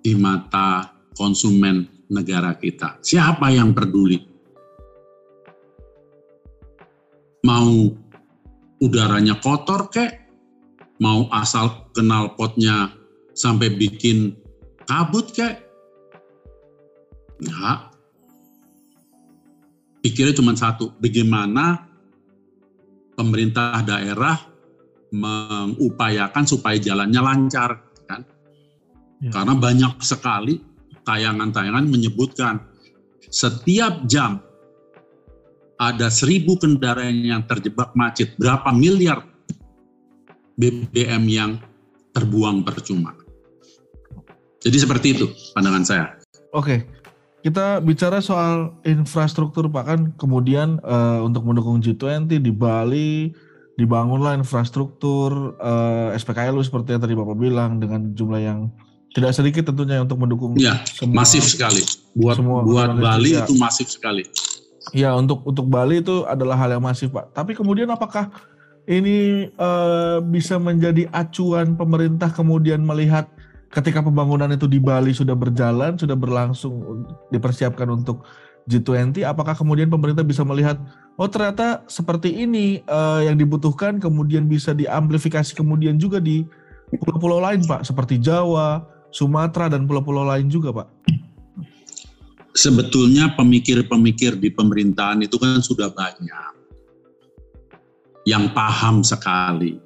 di 0.02 0.12
mata 0.18 0.90
konsumen 1.14 1.86
negara 2.10 2.58
kita. 2.58 2.98
Siapa 3.00 3.54
yang 3.54 3.72
peduli? 3.72 4.18
Mau 7.46 7.90
udaranya 8.82 9.38
kotor 9.38 9.90
kek, 9.90 10.12
mau 10.98 11.30
asal 11.30 11.90
kenal 11.94 12.34
potnya 12.34 12.90
sampai 13.32 13.72
bikin 13.74 14.41
kabut 14.92 15.32
kayak 15.32 15.64
enggak 17.40 17.78
pikirnya 20.04 20.36
cuma 20.36 20.52
satu 20.52 20.92
bagaimana 21.00 21.88
pemerintah 23.16 23.80
daerah 23.80 24.36
mengupayakan 25.12 26.44
supaya 26.44 26.76
jalannya 26.76 27.20
lancar 27.24 27.80
kan 28.04 28.20
ya. 29.24 29.32
karena 29.32 29.56
banyak 29.56 29.96
sekali 30.04 30.60
tayangan-tayangan 31.08 31.88
menyebutkan 31.88 32.60
setiap 33.32 34.04
jam 34.04 34.44
ada 35.80 36.12
seribu 36.12 36.54
kendaraan 36.60 37.26
yang 37.26 37.42
terjebak 37.48 37.90
macet, 37.98 38.38
berapa 38.38 38.70
miliar 38.70 39.26
BBM 40.54 41.24
yang 41.26 41.58
terbuang 42.14 42.62
percuma. 42.62 43.21
Jadi 44.62 44.76
seperti 44.78 45.06
itu 45.18 45.26
pandangan 45.52 45.82
saya. 45.82 46.06
Oke, 46.54 46.86
kita 47.42 47.82
bicara 47.82 48.22
soal 48.22 48.78
infrastruktur 48.86 49.66
Pak 49.66 49.84
kan 49.84 50.00
kemudian 50.14 50.78
uh, 50.86 51.26
untuk 51.26 51.42
mendukung 51.42 51.82
G20 51.82 52.30
di 52.30 52.52
Bali 52.54 53.34
dibangunlah 53.74 54.36
infrastruktur 54.36 55.56
uh, 55.56 56.12
eh, 56.12 56.20
SPKLU 56.20 56.60
seperti 56.60 56.94
yang 56.94 57.02
tadi 57.02 57.16
Bapak 57.16 57.36
bilang 57.40 57.80
dengan 57.80 58.12
jumlah 58.12 58.38
yang 58.38 58.68
tidak 59.12 59.32
sedikit 59.32 59.72
tentunya 59.72 60.00
untuk 60.00 60.20
mendukung. 60.20 60.56
Ya, 60.56 60.80
semua, 60.88 61.24
masif 61.24 61.44
sekali. 61.44 61.82
Buat 62.16 62.36
semua 62.40 62.64
buat 62.64 62.94
Bali 62.96 63.36
ya. 63.36 63.44
itu 63.44 63.56
masif 63.56 63.90
sekali. 63.92 64.24
Ya, 64.92 65.16
untuk 65.16 65.42
untuk 65.48 65.66
Bali 65.68 66.04
itu 66.04 66.24
adalah 66.28 66.56
hal 66.58 66.78
yang 66.78 66.84
masif, 66.84 67.12
Pak. 67.12 67.32
Tapi 67.32 67.56
kemudian 67.56 67.88
apakah 67.92 68.28
ini 68.86 69.48
uh, 69.56 70.18
bisa 70.24 70.58
menjadi 70.58 71.06
acuan 71.14 71.78
pemerintah 71.78 72.32
kemudian 72.32 72.82
melihat 72.82 73.30
ketika 73.72 74.04
pembangunan 74.04 74.52
itu 74.52 74.68
di 74.68 74.76
Bali 74.76 75.16
sudah 75.16 75.32
berjalan, 75.32 75.96
sudah 75.96 76.12
berlangsung, 76.12 77.08
dipersiapkan 77.32 77.88
untuk 77.88 78.28
G20, 78.68 79.26
apakah 79.26 79.56
kemudian 79.56 79.90
pemerintah 79.90 80.22
bisa 80.22 80.44
melihat, 80.46 80.78
oh 81.18 81.26
ternyata 81.26 81.82
seperti 81.90 82.30
ini 82.30 82.84
uh, 82.86 83.24
yang 83.24 83.34
dibutuhkan, 83.34 83.98
kemudian 83.98 84.46
bisa 84.46 84.70
diamplifikasi 84.76 85.56
kemudian 85.56 85.98
juga 85.98 86.22
di 86.22 86.46
pulau-pulau 87.00 87.42
lain, 87.42 87.64
Pak, 87.64 87.88
seperti 87.88 88.20
Jawa, 88.20 88.84
Sumatera, 89.10 89.72
dan 89.72 89.88
pulau-pulau 89.88 90.22
lain 90.22 90.46
juga, 90.52 90.70
Pak? 90.70 90.88
Sebetulnya 92.52 93.32
pemikir-pemikir 93.32 94.36
di 94.36 94.52
pemerintahan 94.52 95.24
itu 95.24 95.40
kan 95.40 95.64
sudah 95.64 95.88
banyak 95.88 96.52
yang 98.28 98.52
paham 98.52 99.00
sekali 99.02 99.80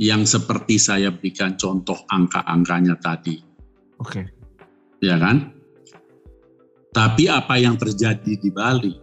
yang 0.00 0.24
seperti 0.24 0.80
saya 0.80 1.12
berikan 1.12 1.60
contoh 1.60 2.00
angka-angkanya 2.08 2.96
tadi. 3.04 3.36
Oke. 4.00 4.24
Okay. 4.24 4.24
Ya 5.04 5.20
kan? 5.20 5.52
Tapi 6.96 7.28
apa 7.28 7.60
yang 7.60 7.76
terjadi 7.76 8.32
di 8.40 8.48
Bali, 8.48 8.96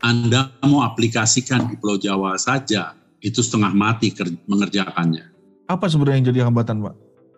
Anda 0.00 0.48
mau 0.64 0.80
aplikasikan 0.80 1.68
di 1.68 1.76
Pulau 1.76 2.00
Jawa 2.00 2.40
saja, 2.40 2.96
itu 3.20 3.44
setengah 3.44 3.70
mati 3.76 4.08
mengerjakannya. 4.48 5.28
Apa 5.68 5.86
sebenarnya 5.92 6.16
yang 6.16 6.28
jadi 6.32 6.40
hambatan, 6.48 6.80
Pak? 6.80 6.94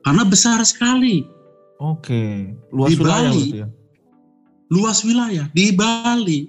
Karena 0.07 0.23
besar 0.25 0.63
sekali. 0.63 1.27
Oke, 1.83 2.55
luas 2.71 2.95
di 2.95 2.97
wilayah 3.03 3.33
Bali, 3.35 3.49
ya? 3.51 3.69
Luas 4.71 4.99
wilayah. 5.03 5.47
Di 5.51 5.75
Bali, 5.75 6.47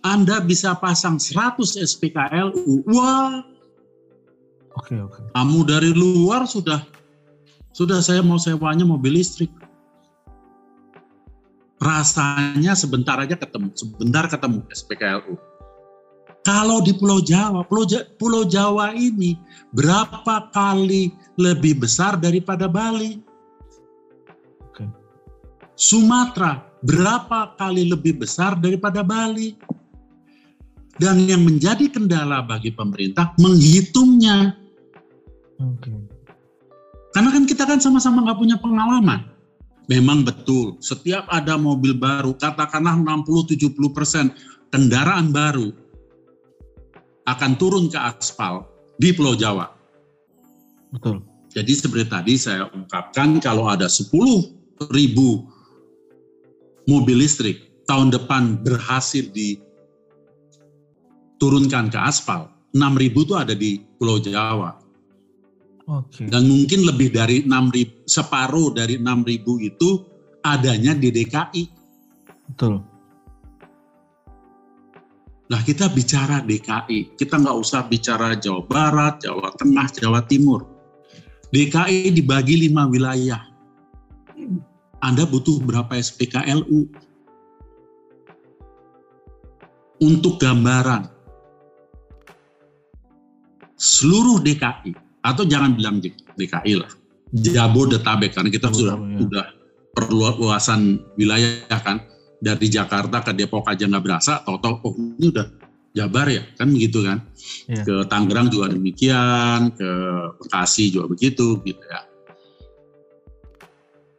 Anda 0.00 0.40
bisa 0.40 0.72
pasang 0.80 1.20
100 1.20 1.76
SPKLU. 1.76 2.88
Wah, 2.88 3.44
Oke 4.78 4.94
okay, 4.94 4.98
oke. 5.02 5.18
Okay. 5.18 5.24
Kamu 5.34 5.58
dari 5.66 5.90
luar 5.90 6.46
sudah 6.46 6.86
sudah 7.74 7.98
saya 7.98 8.22
mau 8.22 8.38
sewanya 8.38 8.86
mobil 8.86 9.18
listrik. 9.18 9.50
Rasanya 11.78 12.74
sebentar 12.74 13.18
aja 13.22 13.38
ketemu, 13.38 13.70
sebentar 13.74 14.26
ketemu 14.26 14.66
SPKLU. 14.70 15.38
Kalau 16.42 16.82
di 16.82 16.96
Pulau 16.96 17.22
Jawa, 17.22 17.62
Pulau, 17.66 17.86
Jawa, 17.86 18.06
Pulau 18.18 18.42
Jawa 18.46 18.86
ini 18.94 19.38
berapa 19.74 20.50
kali 20.50 21.12
lebih 21.38 21.82
besar 21.82 22.18
daripada 22.18 22.66
Bali? 22.66 23.20
Sumatera 25.78 26.58
berapa 26.82 27.54
kali 27.54 27.86
lebih 27.86 28.18
besar 28.26 28.58
daripada 28.58 29.06
Bali? 29.06 29.54
Dan 30.98 31.30
yang 31.30 31.46
menjadi 31.46 31.86
kendala 31.86 32.42
bagi 32.42 32.74
pemerintah 32.74 33.30
menghitungnya 33.38 34.58
Okay. 35.58 35.98
Karena 37.14 37.30
kan 37.34 37.44
kita 37.50 37.66
kan 37.66 37.82
sama-sama 37.82 38.22
nggak 38.22 38.38
punya 38.38 38.56
pengalaman. 38.62 39.26
Memang 39.88 40.20
betul, 40.20 40.76
setiap 40.84 41.24
ada 41.32 41.56
mobil 41.56 41.96
baru, 41.96 42.36
katakanlah 42.36 42.92
60-70 43.24 43.72
persen 43.96 44.28
kendaraan 44.68 45.32
baru 45.32 45.72
akan 47.24 47.56
turun 47.56 47.88
ke 47.88 47.96
aspal 47.96 48.68
di 49.00 49.16
Pulau 49.16 49.32
Jawa. 49.32 49.72
Betul. 50.92 51.24
Jadi 51.48 51.72
seperti 51.72 52.04
tadi 52.04 52.36
saya 52.36 52.68
ungkapkan 52.68 53.40
kalau 53.40 53.72
ada 53.72 53.88
10 53.88 54.12
ribu 54.92 55.48
mobil 56.84 57.24
listrik 57.24 57.72
tahun 57.88 58.12
depan 58.12 58.60
berhasil 58.60 59.24
diturunkan 59.32 61.88
ke 61.88 61.96
aspal, 61.96 62.52
6 62.76 63.00
ribu 63.00 63.24
itu 63.24 63.32
ada 63.36 63.56
di 63.56 63.80
Pulau 63.96 64.20
Jawa. 64.20 64.87
Okay. 65.88 66.28
Dan 66.28 66.44
mungkin 66.44 66.84
lebih 66.84 67.16
dari 67.16 67.48
6 67.48 67.48
ribu, 67.72 68.04
separuh 68.04 68.76
dari 68.76 69.00
6 69.00 69.24
ribu 69.24 69.56
itu 69.56 70.04
adanya 70.44 70.92
di 70.92 71.08
DKI. 71.08 71.64
Betul. 72.52 72.84
Nah 75.48 75.60
kita 75.64 75.88
bicara 75.88 76.44
DKI, 76.44 77.16
kita 77.16 77.40
nggak 77.40 77.56
usah 77.56 77.88
bicara 77.88 78.36
Jawa 78.36 78.68
Barat, 78.68 79.24
Jawa 79.24 79.48
Tengah, 79.56 79.88
Jawa 79.96 80.20
Timur. 80.28 80.68
DKI 81.56 82.12
dibagi 82.12 82.68
lima 82.68 82.84
wilayah. 82.84 83.48
Anda 85.00 85.24
butuh 85.24 85.56
berapa 85.64 85.96
SPKLU? 85.96 86.84
Untuk 90.04 90.36
gambaran, 90.36 91.08
seluruh 93.80 94.44
DKI 94.44 95.07
atau 95.28 95.44
jangan 95.44 95.76
bilang 95.76 96.00
DKI 96.00 96.72
lah, 96.80 96.90
Jabodetabek 97.36 98.32
karena 98.32 98.48
kita 98.48 98.72
sudah 98.72 98.96
ya. 98.96 99.18
sudah 99.20 99.44
perluasan 99.92 101.02
wilayah 101.20 101.80
kan 101.84 102.00
dari 102.38 102.70
Jakarta 102.70 103.20
ke 103.20 103.36
Depok 103.36 103.66
aja 103.68 103.84
nggak 103.84 104.04
berasa, 104.04 104.40
toto 104.46 104.80
oh 104.86 104.94
ini 104.96 105.28
udah 105.28 105.46
Jabar 105.96 106.28
ya 106.30 106.44
kan 106.54 106.68
begitu 106.70 107.02
kan, 107.02 107.26
ya. 107.66 107.82
ke 107.82 107.94
Tangerang 108.06 108.52
juga 108.52 108.70
demikian, 108.70 109.72
ke 109.74 109.90
Bekasi 110.38 110.94
juga 110.94 111.10
begitu 111.10 111.58
gitu 111.64 111.82
ya. 111.82 112.06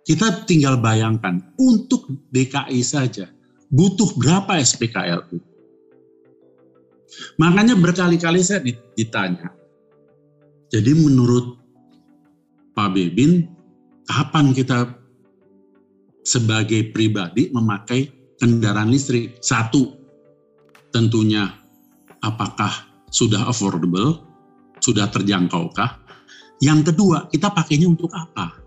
Kita 0.03 0.43
tinggal 0.49 0.81
bayangkan 0.81 1.53
untuk 1.61 2.09
DKI 2.33 2.81
saja 2.81 3.29
butuh 3.69 4.09
berapa 4.17 4.57
SPKLU. 4.57 5.37
Makanya 7.37 7.77
berkali-kali 7.77 8.41
saya 8.41 8.65
ditanya, 8.97 9.53
jadi 10.69 10.93
menurut 10.93 11.57
Pak 12.77 12.89
Bebin, 12.93 13.49
kapan 14.05 14.53
kita 14.53 14.93
sebagai 16.21 16.93
pribadi 16.93 17.49
memakai 17.49 18.05
kendaraan 18.37 18.93
listrik? 18.93 19.41
Satu, 19.41 19.97
tentunya 20.93 21.49
apakah 22.21 22.69
sudah 23.09 23.49
affordable, 23.49 24.21
sudah 24.77 25.09
terjangkaukah? 25.09 26.05
Yang 26.61 26.93
kedua, 26.93 27.25
kita 27.33 27.49
pakainya 27.49 27.89
untuk 27.89 28.13
apa? 28.13 28.61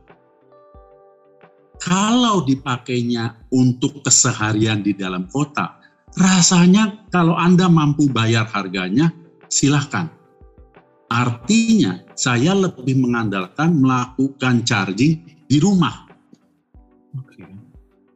Kalau 1.78 2.42
dipakainya 2.42 3.46
untuk 3.54 4.02
keseharian 4.02 4.82
di 4.82 4.90
dalam 4.98 5.30
kota, 5.30 5.78
rasanya 6.18 7.06
kalau 7.14 7.38
Anda 7.38 7.70
mampu 7.70 8.10
bayar 8.10 8.50
harganya, 8.50 9.14
silahkan 9.46 10.21
Artinya 11.12 12.00
saya 12.16 12.56
lebih 12.56 12.96
mengandalkan 12.96 13.76
melakukan 13.76 14.64
charging 14.64 15.20
di 15.44 15.60
rumah. 15.60 16.08
Oke. 17.20 17.44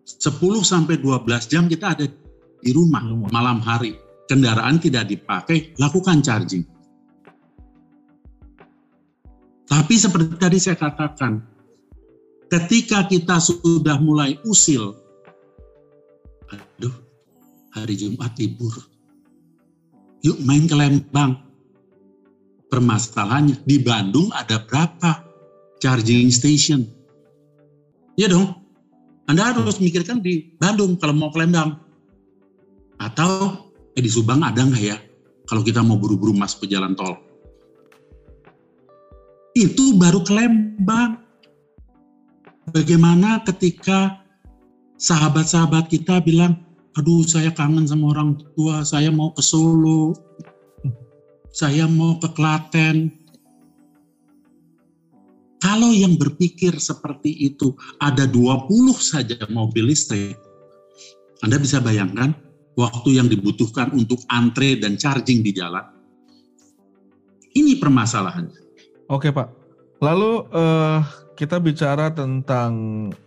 10 0.08 0.24
sampai 0.64 0.96
12 0.96 1.52
jam 1.52 1.68
kita 1.68 1.92
ada 1.92 2.08
di 2.64 2.70
rumah, 2.72 3.04
rumah 3.04 3.28
malam 3.28 3.60
hari. 3.60 4.00
Kendaraan 4.26 4.80
tidak 4.80 5.12
dipakai, 5.12 5.76
lakukan 5.76 6.24
charging. 6.24 6.64
Tapi 9.68 9.94
seperti 9.94 10.34
tadi 10.40 10.58
saya 10.58 10.80
katakan, 10.80 11.44
ketika 12.48 13.04
kita 13.06 13.38
sudah 13.38 14.00
mulai 14.00 14.40
usil, 14.48 14.96
aduh, 16.48 16.96
hari 17.70 17.94
Jumat 17.98 18.34
libur, 18.40 18.72
yuk 20.26 20.38
main 20.42 20.66
ke 20.66 20.74
Lembang, 20.74 21.45
Permasalahannya 22.66 23.62
di 23.62 23.78
Bandung 23.78 24.34
ada 24.34 24.58
berapa 24.58 25.22
charging 25.78 26.34
station? 26.34 26.82
Ya 28.18 28.26
dong. 28.26 28.58
Anda 29.26 29.50
harus 29.54 29.82
mikirkan 29.82 30.22
di 30.22 30.54
Bandung 30.58 30.98
kalau 30.98 31.14
mau 31.14 31.30
ke 31.30 31.38
Lembang. 31.42 31.78
Atau 32.96 33.70
eh 33.94 34.02
di 34.02 34.10
Subang 34.10 34.42
ada 34.42 34.62
nggak 34.62 34.82
ya? 34.82 34.96
Kalau 35.46 35.62
kita 35.62 35.82
mau 35.82 35.98
buru-buru 35.98 36.34
masuk 36.34 36.66
ke 36.66 36.74
jalan 36.74 36.98
tol. 36.98 37.18
Itu 39.54 39.94
baru 39.94 40.26
ke 40.26 40.32
Lembang. 40.34 41.22
Bagaimana 42.74 43.46
ketika 43.46 44.26
sahabat-sahabat 44.98 45.86
kita 45.86 46.18
bilang, 46.18 46.66
aduh 46.98 47.22
saya 47.22 47.54
kangen 47.54 47.86
sama 47.86 48.10
orang 48.10 48.42
tua, 48.58 48.82
saya 48.82 49.12
mau 49.12 49.30
ke 49.30 49.44
Solo, 49.44 50.16
saya 51.56 51.88
mau 51.88 52.20
ke 52.20 52.28
Klaten. 52.36 53.08
Kalau 55.56 55.88
yang 55.96 56.20
berpikir 56.20 56.76
seperti 56.76 57.32
itu 57.32 57.72
ada 57.96 58.28
20 58.28 58.68
saja 59.00 59.40
mobil 59.48 59.88
listrik, 59.88 60.36
Anda 61.40 61.56
bisa 61.56 61.80
bayangkan 61.80 62.36
waktu 62.76 63.16
yang 63.16 63.32
dibutuhkan 63.32 63.88
untuk 63.96 64.20
antre 64.28 64.76
dan 64.76 65.00
charging 65.00 65.40
di 65.40 65.56
jalan. 65.56 65.82
Ini 67.56 67.80
permasalahannya. 67.80 68.60
Oke 69.08 69.32
Pak. 69.32 69.48
Lalu 70.04 70.44
uh, 70.52 71.00
kita 71.40 71.56
bicara 71.56 72.12
tentang 72.12 72.72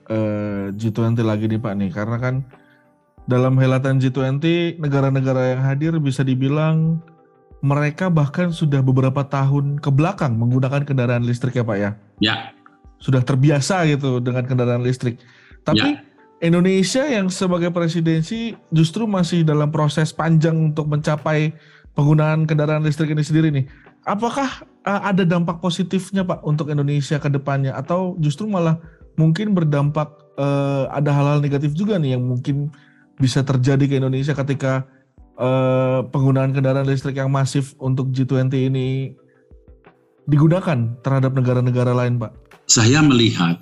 uh, 0.06 0.70
G20 0.70 1.18
lagi 1.26 1.50
nih 1.50 1.58
Pak 1.58 1.74
nih, 1.82 1.90
karena 1.90 2.18
kan 2.22 2.36
dalam 3.26 3.58
helatan 3.58 3.98
G20 3.98 4.78
negara-negara 4.78 5.58
yang 5.58 5.62
hadir 5.66 5.98
bisa 5.98 6.22
dibilang 6.22 7.02
mereka 7.60 8.08
bahkan 8.08 8.56
sudah 8.56 8.80
beberapa 8.80 9.24
tahun 9.28 9.84
ke 9.84 9.92
belakang 9.92 10.40
menggunakan 10.40 10.88
kendaraan 10.88 11.28
listrik 11.28 11.60
ya 11.60 11.64
Pak 11.68 11.78
ya. 11.78 11.92
Ya. 12.24 12.36
Sudah 13.00 13.24
terbiasa 13.24 13.84
gitu 13.88 14.24
dengan 14.24 14.48
kendaraan 14.48 14.84
listrik. 14.84 15.20
Tapi 15.68 16.00
ya. 16.00 16.00
Indonesia 16.40 17.04
yang 17.04 17.28
sebagai 17.28 17.68
presidensi 17.76 18.56
justru 18.72 19.04
masih 19.04 19.44
dalam 19.44 19.68
proses 19.76 20.16
panjang 20.16 20.72
untuk 20.72 20.88
mencapai 20.88 21.52
penggunaan 22.00 22.48
kendaraan 22.48 22.88
listrik 22.88 23.12
ini 23.12 23.24
sendiri 23.24 23.52
nih. 23.52 23.68
Apakah 24.08 24.64
uh, 24.88 25.02
ada 25.04 25.28
dampak 25.28 25.60
positifnya 25.60 26.24
Pak 26.24 26.48
untuk 26.48 26.72
Indonesia 26.72 27.20
ke 27.20 27.28
depannya 27.28 27.76
atau 27.76 28.16
justru 28.24 28.48
malah 28.48 28.80
mungkin 29.20 29.52
berdampak 29.52 30.16
uh, 30.40 30.88
ada 30.96 31.12
hal-hal 31.12 31.44
negatif 31.44 31.76
juga 31.76 32.00
nih 32.00 32.16
yang 32.16 32.24
mungkin 32.24 32.72
bisa 33.20 33.44
terjadi 33.44 33.84
ke 33.84 33.96
Indonesia 34.00 34.32
ketika 34.32 34.88
uh, 35.40 36.06
penggunaan 36.12 36.52
kendaraan 36.52 36.86
listrik 36.86 37.18
yang 37.18 37.32
masif 37.32 37.74
untuk 37.80 38.12
G20 38.12 38.52
ini 38.70 39.16
digunakan 40.28 41.00
terhadap 41.02 41.34
negara-negara 41.34 41.96
lain 41.96 42.20
Pak? 42.22 42.32
Saya 42.70 43.02
melihat 43.02 43.58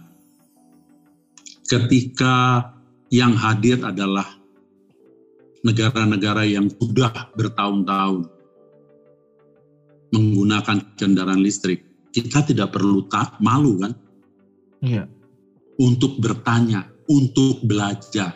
ketika 1.69 2.67
yang 3.07 3.37
hadir 3.39 3.79
adalah 3.79 4.27
negara-negara 5.63 6.43
yang 6.43 6.67
sudah 6.67 7.31
bertahun-tahun 7.39 8.27
menggunakan 10.11 10.77
kendaraan 10.99 11.43
listrik, 11.43 11.83
kita 12.11 12.43
tidak 12.43 12.75
perlu 12.75 13.07
tak 13.07 13.35
malu 13.39 13.79
kan? 13.79 13.93
Iya. 14.83 15.07
Untuk 15.77 16.19
bertanya, 16.19 16.87
untuk 17.07 17.63
belajar. 17.63 18.33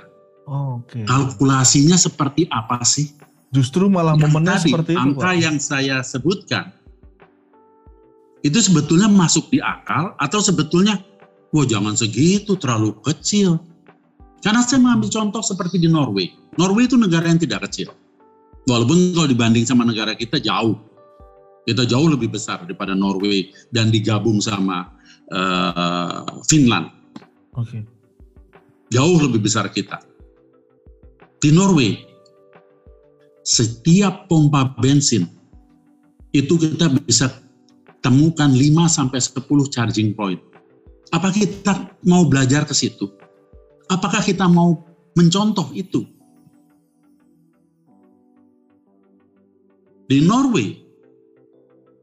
Oh, 0.47 0.83
Oke. 0.83 1.01
Okay. 1.01 1.03
Kalkulasinya 1.07 1.95
seperti 1.95 2.47
apa 2.51 2.83
sih? 2.83 3.11
Justru 3.51 3.91
malah 3.91 4.15
yang 4.15 4.31
momennya 4.31 4.57
tadi, 4.57 4.71
seperti 4.71 4.91
itu. 4.95 5.01
Angka 5.03 5.31
yang 5.35 5.57
saya 5.59 5.99
sebutkan 6.01 6.71
itu 8.41 8.57
sebetulnya 8.57 9.05
masuk 9.11 9.53
di 9.53 9.61
akal 9.61 10.17
atau 10.17 10.39
sebetulnya 10.41 10.97
wah 11.53 11.67
jangan 11.67 11.93
segitu, 11.93 12.57
terlalu 12.57 12.97
kecil. 13.05 13.61
Karena 14.41 14.65
saya 14.65 14.81
mengambil 14.81 15.13
contoh 15.13 15.43
seperti 15.45 15.77
di 15.77 15.85
Norway. 15.85 16.33
Norway 16.57 16.89
itu 16.89 16.97
negara 16.97 17.29
yang 17.29 17.37
tidak 17.37 17.69
kecil. 17.69 17.93
Walaupun 18.65 19.13
kalau 19.13 19.29
dibanding 19.29 19.67
sama 19.69 19.85
negara 19.85 20.17
kita 20.17 20.41
jauh. 20.41 20.73
Kita 21.61 21.85
jauh 21.85 22.09
lebih 22.09 22.33
besar 22.33 22.65
daripada 22.65 22.97
Norway 22.97 23.53
dan 23.69 23.93
digabung 23.93 24.41
sama 24.41 24.89
uh, 25.29 26.41
Finland. 26.49 26.89
Oke. 27.53 27.69
Okay. 27.69 27.81
Jauh 28.89 29.21
lebih 29.21 29.45
besar 29.45 29.69
kita. 29.69 30.01
Di 31.37 31.53
Norway, 31.53 32.01
setiap 33.41 34.29
pompa 34.29 34.73
bensin 34.77 35.25
itu 36.31 36.55
kita 36.55 36.87
bisa 37.03 37.41
temukan 38.01 38.49
5 38.49 38.87
sampai 38.87 39.19
10 39.21 39.45
charging 39.73 40.13
point. 40.17 40.41
Apa 41.11 41.29
kita 41.29 41.91
mau 42.07 42.23
belajar 42.23 42.63
ke 42.63 42.71
situ? 42.71 43.11
Apakah 43.91 44.23
kita 44.23 44.47
mau 44.47 44.79
mencontoh 45.13 45.69
itu? 45.75 46.07
Di 50.07 50.23
Norway, 50.23 50.79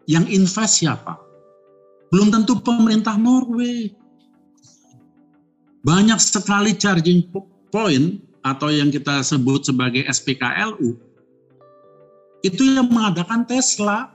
yang 0.09 0.25
invest 0.29 0.81
siapa? 0.81 1.17
Belum 2.09 2.33
tentu 2.33 2.57
pemerintah 2.61 3.17
Norway. 3.21 3.93
Banyak 5.85 6.21
sekali 6.21 6.77
charging 6.77 7.29
point 7.69 8.21
atau 8.45 8.73
yang 8.73 8.89
kita 8.89 9.21
sebut 9.21 9.65
sebagai 9.65 10.05
SPKLU, 10.09 11.08
itu 12.43 12.63
yang 12.77 12.91
mengadakan 12.91 13.45
Tesla. 13.49 14.15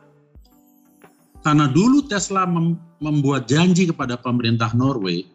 Karena 1.43 1.67
dulu 1.67 2.07
Tesla 2.07 2.47
membuat 3.03 3.51
janji 3.51 3.83
kepada 3.91 4.15
pemerintah 4.15 4.71
Norway, 4.71 5.27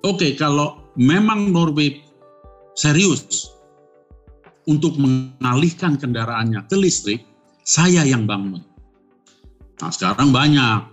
oke 0.00 0.16
okay, 0.16 0.32
kalau 0.32 0.80
memang 0.96 1.52
Norway 1.52 2.00
serius 2.72 3.52
untuk 4.64 4.96
mengalihkan 4.96 6.00
kendaraannya 6.00 6.64
ke 6.72 6.76
listrik, 6.80 7.20
saya 7.68 8.00
yang 8.08 8.24
bangun. 8.24 8.64
Nah 9.84 9.92
sekarang 9.92 10.32
banyak, 10.32 10.88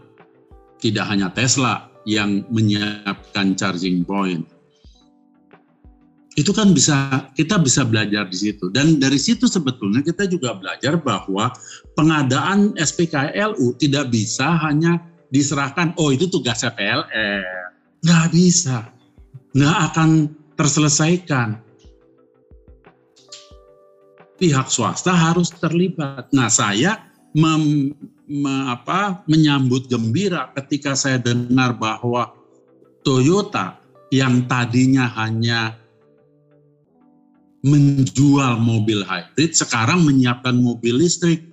tidak 0.83 1.05
hanya 1.07 1.31
Tesla 1.31 1.87
yang 2.03 2.43
menyiapkan 2.51 3.55
charging 3.55 4.03
point. 4.03 4.43
Itu 6.39 6.55
kan 6.55 6.71
bisa 6.71 7.27
kita 7.35 7.59
bisa 7.59 7.83
belajar 7.83 8.23
di 8.31 8.37
situ 8.39 8.71
dan 8.71 8.95
dari 8.95 9.19
situ 9.19 9.43
sebetulnya 9.43 9.99
kita 9.99 10.23
juga 10.23 10.55
belajar 10.55 10.95
bahwa 10.95 11.51
pengadaan 11.99 12.79
SPKLU 12.79 13.75
tidak 13.75 14.07
bisa 14.07 14.47
hanya 14.63 15.03
diserahkan, 15.29 15.93
oh 15.99 16.09
itu 16.09 16.25
tugasnya 16.29 16.73
PLN. 16.73 17.69
Nggak 18.01 18.27
bisa. 18.33 18.77
Nggak 19.53 19.77
akan 19.91 20.09
terselesaikan. 20.57 21.49
Pihak 24.39 24.67
swasta 24.71 25.11
harus 25.11 25.51
terlibat. 25.51 26.31
Nah 26.31 26.47
saya 26.47 27.11
mem, 27.35 27.93
me, 28.25 28.53
apa, 28.71 29.21
menyambut 29.27 29.91
gembira 29.91 30.49
ketika 30.55 30.95
saya 30.95 31.19
dengar 31.19 31.75
bahwa 31.75 32.33
Toyota 33.03 33.79
yang 34.09 34.47
tadinya 34.47 35.07
hanya 35.19 35.75
menjual 37.59 38.61
mobil 38.61 39.03
hybrid 39.03 39.51
sekarang 39.55 40.03
menyiapkan 40.07 40.55
mobil 40.55 40.99
listrik. 40.99 41.43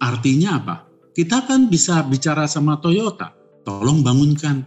Artinya 0.00 0.56
apa? 0.56 0.90
kita 1.20 1.44
kan 1.44 1.66
bisa 1.68 2.00
bicara 2.06 2.46
sama 2.46 2.78
Toyota, 2.78 3.34
tolong 3.66 4.00
bangunkan 4.00 4.62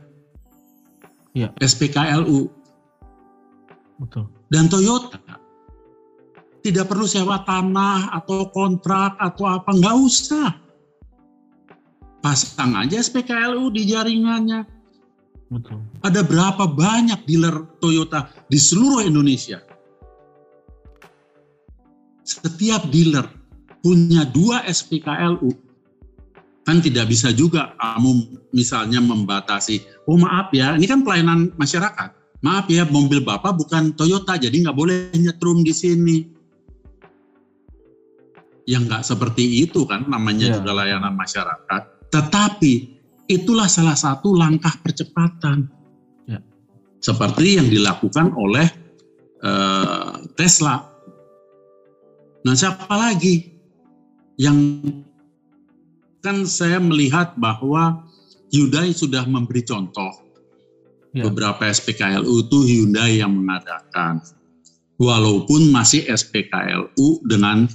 ya. 1.34 1.50
SPKLU. 1.58 2.52
Betul. 3.98 4.28
Dan 4.52 4.68
Toyota 4.68 5.18
tidak 6.64 6.86
perlu 6.92 7.08
sewa 7.08 7.42
tanah 7.42 8.14
atau 8.14 8.54
kontrak 8.54 9.18
atau 9.20 9.50
apa, 9.50 9.72
nggak 9.72 9.96
usah. 9.98 10.52
Pasang 12.24 12.78
aja 12.80 13.02
SPKLU 13.02 13.74
di 13.74 13.90
jaringannya. 13.90 14.64
Betul. 15.52 15.82
Ada 16.06 16.24
berapa 16.24 16.70
banyak 16.70 17.28
dealer 17.28 17.68
Toyota 17.82 18.32
di 18.48 18.62
seluruh 18.62 19.04
Indonesia? 19.04 19.60
Setiap 22.24 22.88
dealer 22.88 23.28
punya 23.84 24.24
dua 24.24 24.64
SPKLU 24.64 25.52
kan 26.64 26.80
tidak 26.80 27.12
bisa 27.12 27.36
juga 27.36 27.76
kamu 27.76 28.40
misalnya 28.56 29.04
membatasi, 29.04 29.84
oh 30.08 30.16
maaf 30.16 30.50
ya, 30.56 30.80
ini 30.80 30.88
kan 30.88 31.04
pelayanan 31.04 31.52
masyarakat. 31.60 32.16
Maaf 32.44 32.68
ya, 32.68 32.84
mobil 32.88 33.24
Bapak 33.24 33.56
bukan 33.56 33.96
Toyota, 33.96 34.36
jadi 34.36 34.52
nggak 34.52 34.76
boleh 34.76 35.12
nyetrum 35.16 35.64
di 35.64 35.72
sini. 35.76 36.18
Yang 38.64 38.84
nggak 38.88 39.04
seperti 39.04 39.64
itu 39.68 39.84
kan, 39.84 40.08
namanya 40.08 40.52
yeah. 40.52 40.56
juga 40.60 40.72
layanan 40.72 41.16
masyarakat. 41.16 41.82
Tetapi 42.12 42.74
itulah 43.28 43.68
salah 43.68 43.96
satu 43.96 44.36
langkah 44.36 44.76
percepatan. 44.80 45.68
Yeah. 46.28 46.44
Seperti 47.04 47.60
yang 47.60 47.68
dilakukan 47.68 48.32
oleh 48.36 48.68
uh, 49.44 50.24
Tesla. 50.40 50.93
Nah 52.44 52.60
siapa 52.60 52.92
lagi 52.92 53.56
yang 54.36 54.84
kan 56.24 56.48
saya 56.48 56.80
melihat 56.80 57.36
bahwa 57.36 58.08
Hyundai 58.54 58.96
sudah 58.96 59.26
memberi 59.26 59.66
contoh. 59.66 60.14
Ya. 61.14 61.30
Beberapa 61.30 61.68
SPKLU 61.68 62.48
itu 62.48 62.58
Hyundai 62.64 63.22
yang 63.22 63.34
mengadakan. 63.34 64.22
Walaupun 64.98 65.74
masih 65.74 66.06
SPKLU 66.06 67.26
dengan 67.26 67.66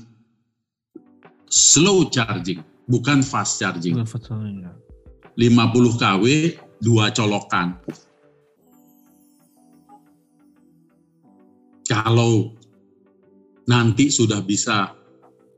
slow 1.51 2.09
charging, 2.09 2.63
bukan 2.87 3.21
fast 3.21 3.59
charging. 3.59 3.99
50 3.99 5.99
kW, 5.99 6.25
dua 6.83 7.11
colokan. 7.15 7.79
Kalau 11.87 12.58
nanti 13.69 14.09
sudah 14.09 14.41
bisa 14.41 14.97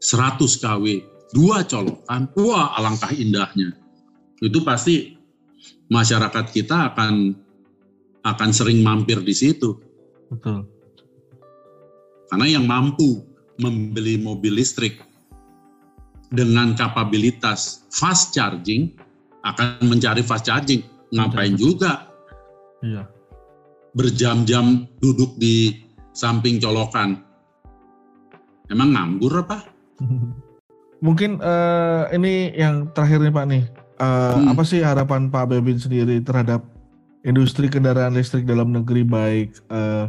100 0.03 0.37
kW, 0.61 0.85
dua 1.31 1.63
colokan, 1.65 2.27
wah 2.35 2.75
alangkah 2.75 3.15
indahnya. 3.15 3.73
Itu 4.43 4.67
pasti 4.67 5.15
masyarakat 5.89 6.47
kita 6.51 6.93
akan 6.93 7.37
akan 8.27 8.51
sering 8.53 8.83
mampir 8.85 9.21
di 9.23 9.33
situ. 9.33 9.79
Betul. 10.29 10.69
Karena 12.31 12.47
yang 12.47 12.67
mampu 12.69 13.27
membeli 13.59 14.17
mobil 14.21 14.61
listrik 14.61 15.03
dengan 16.31 16.79
kapabilitas 16.79 17.91
fast 17.91 18.33
charging 18.33 18.95
akan 19.43 19.83
mencari 19.91 20.23
fast 20.23 20.47
charging. 20.47 20.87
Ngapain 21.11 21.59
juga? 21.59 22.07
Iya. 22.87 23.11
Berjam-jam 23.99 24.87
duduk 25.03 25.35
di 25.43 25.75
samping 26.15 26.63
colokan. 26.63 27.19
Emang 28.71 28.95
nganggur 28.95 29.43
apa? 29.43 29.67
Mungkin 31.07 31.43
uh, 31.43 32.07
ini 32.15 32.55
yang 32.55 32.89
terakhir 32.95 33.19
nih 33.21 33.35
Pak 33.35 33.47
nih. 33.51 33.65
Uh, 34.01 34.41
hmm. 34.41 34.53
Apa 34.55 34.63
sih 34.65 34.81
harapan 34.81 35.29
Pak 35.29 35.51
Bebin 35.51 35.77
sendiri 35.77 36.23
terhadap 36.25 36.65
industri 37.27 37.69
kendaraan 37.69 38.17
listrik 38.17 38.49
dalam 38.49 38.73
negeri 38.73 39.05
baik 39.05 39.53
uh, 39.69 40.09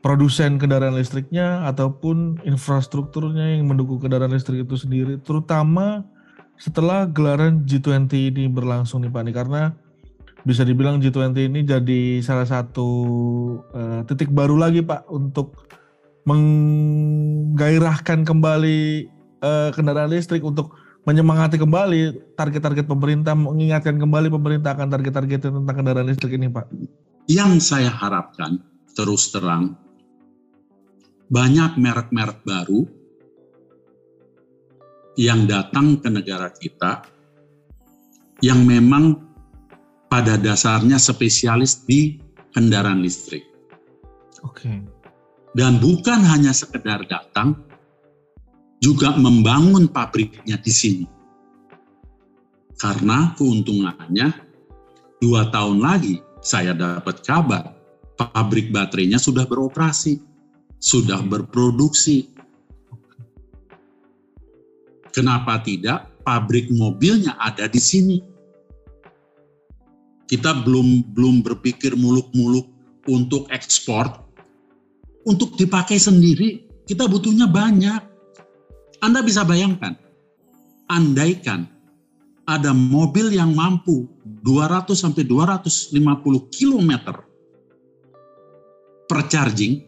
produsen 0.00 0.56
kendaraan 0.56 0.96
listriknya 0.96 1.66
ataupun 1.68 2.40
infrastrukturnya 2.46 3.58
yang 3.58 3.68
mendukung 3.68 4.00
kendaraan 4.00 4.32
listrik 4.32 4.64
itu 4.64 4.78
sendiri, 4.78 5.20
terutama 5.20 6.06
setelah 6.56 7.04
gelaran 7.04 7.66
G20 7.66 8.32
ini 8.34 8.44
berlangsung 8.48 9.04
nih 9.04 9.12
Pak 9.12 9.22
nih 9.26 9.34
karena 9.34 9.62
bisa 10.46 10.62
dibilang 10.62 11.02
G20 11.02 11.36
ini 11.50 11.60
jadi 11.66 12.22
salah 12.22 12.46
satu 12.46 12.88
uh, 13.74 14.00
titik 14.06 14.30
baru 14.30 14.56
lagi 14.56 14.80
Pak 14.80 15.10
untuk 15.10 15.68
menggairahkan 16.28 18.28
kembali 18.28 19.08
uh, 19.40 19.72
kendaraan 19.72 20.12
listrik 20.12 20.44
untuk 20.44 20.76
menyemangati 21.08 21.56
kembali 21.56 22.36
target-target 22.36 22.84
pemerintah, 22.84 23.32
mengingatkan 23.32 23.96
kembali 23.96 24.28
pemerintah 24.28 24.76
akan 24.76 24.92
target-target 24.92 25.48
tentang 25.48 25.72
kendaraan 25.72 26.04
listrik 26.04 26.36
ini, 26.36 26.52
Pak? 26.52 26.68
Yang 27.32 27.72
saya 27.72 27.88
harapkan, 27.88 28.60
terus 28.92 29.32
terang, 29.32 29.72
banyak 31.32 31.80
merek-merek 31.80 32.44
baru 32.44 32.84
yang 35.16 35.48
datang 35.48 35.96
ke 35.96 36.12
negara 36.12 36.52
kita 36.52 37.08
yang 38.44 38.68
memang 38.68 39.16
pada 40.12 40.36
dasarnya 40.36 41.00
spesialis 41.00 41.88
di 41.88 42.20
kendaraan 42.52 43.00
listrik. 43.00 43.48
Oke. 44.44 44.68
Okay. 44.68 44.97
Dan 45.56 45.80
bukan 45.80 46.20
hanya 46.28 46.52
sekedar 46.52 47.04
datang, 47.08 47.56
juga 48.78 49.14
membangun 49.16 49.90
pabriknya 49.90 50.60
di 50.60 50.72
sini. 50.72 51.06
Karena 52.78 53.34
keuntungannya 53.34 54.30
dua 55.18 55.50
tahun 55.50 55.82
lagi 55.82 56.22
saya 56.38 56.72
dapat 56.78 57.26
kabar 57.26 57.74
pabrik 58.18 58.70
baterainya 58.74 59.18
sudah 59.18 59.46
beroperasi, 59.46 60.18
sudah 60.78 61.22
berproduksi. 61.22 62.30
Kenapa 65.10 65.58
tidak 65.62 66.22
pabrik 66.22 66.70
mobilnya 66.70 67.34
ada 67.38 67.66
di 67.66 67.82
sini? 67.82 68.18
Kita 70.28 70.62
belum 70.62 71.14
belum 71.16 71.40
berpikir 71.40 71.96
muluk-muluk 71.96 72.68
untuk 73.08 73.48
ekspor, 73.48 74.27
untuk 75.26 75.58
dipakai 75.58 75.98
sendiri 75.98 76.68
kita 76.88 77.04
butuhnya 77.04 77.48
banyak. 77.48 78.02
Anda 78.98 79.22
bisa 79.22 79.46
bayangkan, 79.46 79.94
andaikan 80.90 81.70
ada 82.48 82.74
mobil 82.74 83.30
yang 83.30 83.54
mampu 83.54 84.08
200 84.42 84.96
sampai 84.96 85.22
250 85.22 85.94
km 86.50 86.92
per 89.06 89.20
charging, 89.30 89.84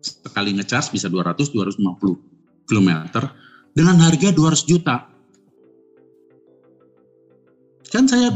sekali 0.00 0.56
ngecas 0.56 0.88
bisa 0.94 1.10
200 1.10 1.50
250 1.50 2.64
km 2.64 2.90
dengan 3.74 3.96
harga 4.00 4.28
200 4.32 4.70
juta. 4.70 4.96
Kan 7.88 8.04
saya 8.06 8.32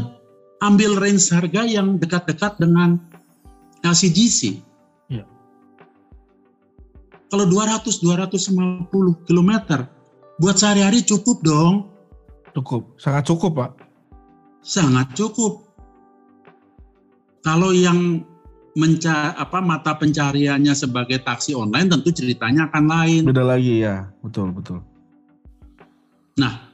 ambil 0.59 0.97
range 0.99 1.31
harga 1.31 1.63
yang 1.63 1.95
dekat-dekat 1.97 2.59
dengan 2.59 2.99
LCGC. 3.83 4.72
Kalau 7.33 7.49
200-250 7.49 9.25
km, 9.25 9.51
buat 10.37 10.53
sehari-hari 10.53 11.01
cukup 11.01 11.41
dong. 11.41 11.89
Cukup, 12.53 12.93
sangat 13.01 13.25
cukup 13.25 13.57
Pak. 13.57 13.71
Sangat 14.61 15.17
cukup. 15.17 15.65
Kalau 17.41 17.73
yang 17.73 18.21
menca 18.77 19.33
apa 19.33 19.65
mata 19.65 19.97
pencariannya 19.97 20.77
sebagai 20.77 21.25
taksi 21.25 21.57
online 21.57 21.89
tentu 21.89 22.13
ceritanya 22.13 22.69
akan 22.69 22.85
lain. 22.85 23.21
Beda 23.25 23.41
lagi 23.41 23.81
ya, 23.81 24.13
betul 24.21 24.53
betul. 24.53 24.85
Nah, 26.37 26.69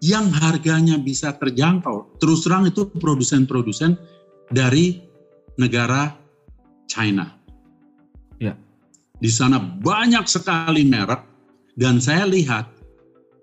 yang 0.00 0.32
harganya 0.32 0.96
bisa 0.96 1.36
terjangkau, 1.36 2.16
terus 2.16 2.40
terang 2.40 2.72
itu 2.72 2.88
produsen-produsen 2.88 4.00
dari 4.48 5.04
negara 5.60 6.16
China. 6.88 7.36
Di 9.16 9.32
sana 9.32 9.56
banyak 9.56 10.28
sekali 10.28 10.84
merek 10.84 11.24
dan 11.76 12.00
saya 12.00 12.28
lihat 12.28 12.68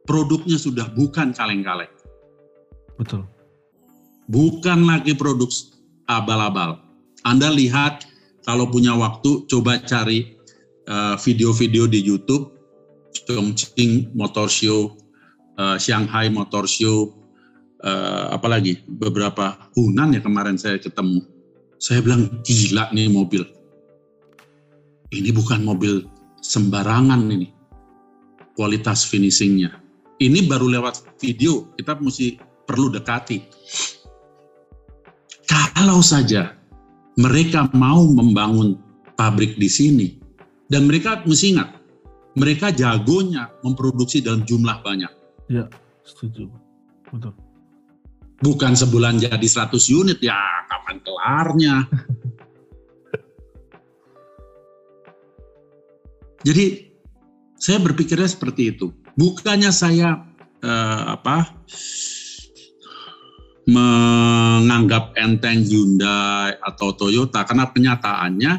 produknya 0.06 0.62
sudah 0.62 0.90
bukan 0.94 1.34
kaleng-kaleng. 1.34 1.90
Betul. 2.98 3.26
Bukan 4.30 4.86
lagi 4.86 5.18
produk 5.18 5.50
abal-abal. 6.06 6.78
Anda 7.26 7.50
lihat 7.50 8.06
kalau 8.46 8.70
punya 8.70 8.94
waktu 8.94 9.50
coba 9.50 9.82
cari 9.82 10.36
eh, 10.86 11.16
video-video 11.24 11.88
uh, 11.88 11.92
di 11.92 12.00
YouTube 12.04 12.54
Chongqing 13.24 14.12
Motor 14.18 14.50
Show, 14.50 14.98
uh, 15.56 15.78
Shanghai 15.78 16.28
Motor 16.28 16.66
Show, 16.66 17.14
uh, 17.86 18.34
apalagi 18.36 18.84
beberapa 18.90 19.70
Hunan 19.78 20.18
ya 20.18 20.22
kemarin 20.22 20.60
saya 20.60 20.82
ketemu. 20.82 21.24
Saya 21.78 22.04
bilang 22.04 22.42
gila 22.44 22.92
nih 22.92 23.08
mobil 23.08 23.48
ini 25.14 25.30
bukan 25.30 25.62
mobil 25.62 26.10
sembarangan 26.42 27.30
ini 27.30 27.48
kualitas 28.58 29.06
finishingnya. 29.06 29.78
Ini 30.22 30.46
baru 30.46 30.70
lewat 30.70 31.20
video, 31.20 31.74
kita 31.78 31.98
mesti 31.98 32.38
perlu 32.70 32.94
dekati. 32.94 33.42
Kalau 35.50 36.00
saja 36.00 36.54
mereka 37.20 37.68
mau 37.76 38.08
membangun 38.08 38.78
pabrik 39.20 39.58
di 39.60 39.68
sini, 39.68 40.08
dan 40.70 40.88
mereka 40.88 41.22
mesti 41.28 41.58
ingat, 41.58 41.70
mereka 42.40 42.72
jagonya 42.72 43.52
memproduksi 43.62 44.24
dalam 44.24 44.42
jumlah 44.48 44.80
banyak. 44.82 45.12
Ya, 45.52 45.68
setuju. 46.08 46.50
Betul. 47.12 47.34
Bukan 48.42 48.74
sebulan 48.74 49.22
jadi 49.22 49.48
100 49.48 49.76
unit, 49.92 50.20
ya 50.24 50.36
kapan 50.68 50.98
kelarnya. 51.04 51.76
Jadi 56.44 56.92
saya 57.56 57.80
berpikirnya 57.80 58.28
seperti 58.28 58.76
itu. 58.76 58.92
Bukannya 59.16 59.72
saya 59.72 60.20
uh, 60.64 61.04
apa 61.16 61.56
menganggap 63.64 65.16
enteng 65.16 65.64
Hyundai 65.64 66.60
atau 66.60 66.92
Toyota 66.92 67.48
karena 67.48 67.72
penyataannya 67.72 68.52